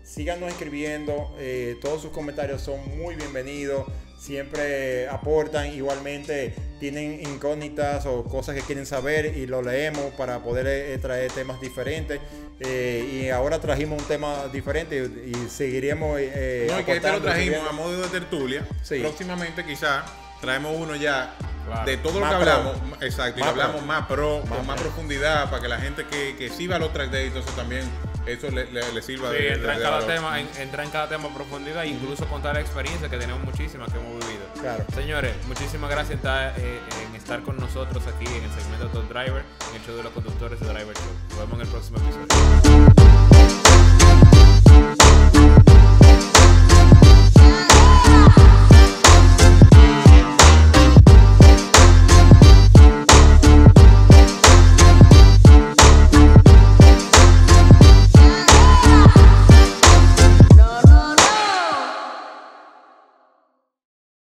síganos 0.04 0.50
escribiendo. 0.50 1.34
eh, 1.38 1.76
todos 1.80 2.02
sus 2.02 2.10
comentarios 2.12 2.60
son 2.62 2.80
muy 2.98 3.14
bienvenidos. 3.16 3.86
Siempre 4.18 5.08
aportan. 5.08 5.72
Igualmente, 5.72 6.54
tienen 6.80 7.20
incógnitas 7.20 8.06
o 8.06 8.24
cosas 8.24 8.54
que 8.54 8.62
quieren 8.62 8.84
saber 8.86 9.36
y 9.36 9.46
lo 9.46 9.62
leemos 9.62 10.12
para 10.14 10.42
poder 10.42 10.66
eh, 10.66 10.98
traer 10.98 11.30
temas 11.32 11.60
diferentes. 11.60 12.20
Eh, 12.60 13.22
y 13.24 13.28
ahora 13.30 13.58
trajimos 13.60 14.00
un 14.00 14.08
tema 14.08 14.46
diferente 14.52 14.96
y, 15.26 15.30
y 15.36 15.48
seguiremos. 15.50 16.18
eh, 16.20 16.66
No, 16.70 16.80
y 16.80 16.84
que 16.84 16.96
este 16.96 17.12
lo 17.12 17.20
trajimos 17.20 17.58
subiendo. 17.58 17.68
a 17.68 17.72
modo 17.72 18.02
de 18.02 18.08
tertulia. 18.08 18.66
Sí. 18.82 19.00
Próximamente 19.00 19.64
quizá 19.64 20.04
traemos 20.40 20.72
uno 20.76 20.96
ya 20.96 21.34
Claro. 21.66 21.84
de 21.84 21.96
todo 21.96 22.20
lo 22.20 22.26
que 22.26 22.26
pro. 22.30 22.36
hablamos. 22.38 22.76
Exacto, 23.00 23.40
y 23.40 23.42
Más 23.42 23.50
hablamos 23.50 23.76
pro. 23.78 23.86
más 23.86 24.06
pro, 24.06 24.38
Más 24.46 24.48
con 24.58 24.66
más 24.68 24.76
pro. 24.76 24.84
profundidad, 24.90 25.50
para 25.50 25.60
que 25.62 25.68
la 25.68 25.78
gente 25.80 26.06
que, 26.06 26.36
que 26.36 26.48
sí 26.48 26.68
va 26.68 26.76
a 26.76 26.78
los 26.78 26.92
track 26.92 27.10
days, 27.10 27.26
entonces 27.28 27.56
también 27.56 27.82
eso 28.24 28.48
le, 28.50 28.70
le- 28.70 28.92
le 28.92 29.02
sirva 29.02 29.30
Sí, 29.32 29.36
de, 29.38 29.52
entra 29.54 29.72
en 29.72 29.78
de 29.78 29.84
cada 29.84 29.96
valor. 29.98 30.14
tema, 30.14 30.40
en- 30.40 30.48
entra 30.60 30.84
en 30.84 30.90
cada 30.90 31.08
tema 31.08 31.28
a 31.28 31.34
profundidad, 31.34 31.82
e 31.84 31.88
incluso 31.88 32.24
contar 32.26 32.54
la 32.54 32.60
experiencia 32.60 33.08
que 33.08 33.16
tenemos 33.18 33.42
muchísimas 33.42 33.90
que 33.92 33.98
hemos 33.98 34.12
vivido. 34.24 34.45
Señores, 34.94 35.32
muchísimas 35.46 35.88
gracias 35.88 36.10
en, 36.10 36.16
estar, 36.16 36.58
eh, 36.58 36.80
en 37.06 37.14
estar 37.14 37.40
con 37.42 37.56
nosotros 37.56 38.02
aquí 38.08 38.26
en 38.26 38.42
el 38.42 38.50
segmento 38.50 38.88
Top 38.88 39.08
Driver, 39.08 39.44
en 39.70 39.76
el 39.76 39.86
show 39.86 39.96
de 39.96 40.02
los 40.02 40.12
conductores 40.12 40.58
de 40.58 40.66
Driver 40.66 40.96
Show. 40.96 41.12
Nos 41.30 41.38
vemos 41.38 41.54
en 41.54 41.60
el 41.60 41.68
próximo 41.68 41.98
episodio. 41.98 43.65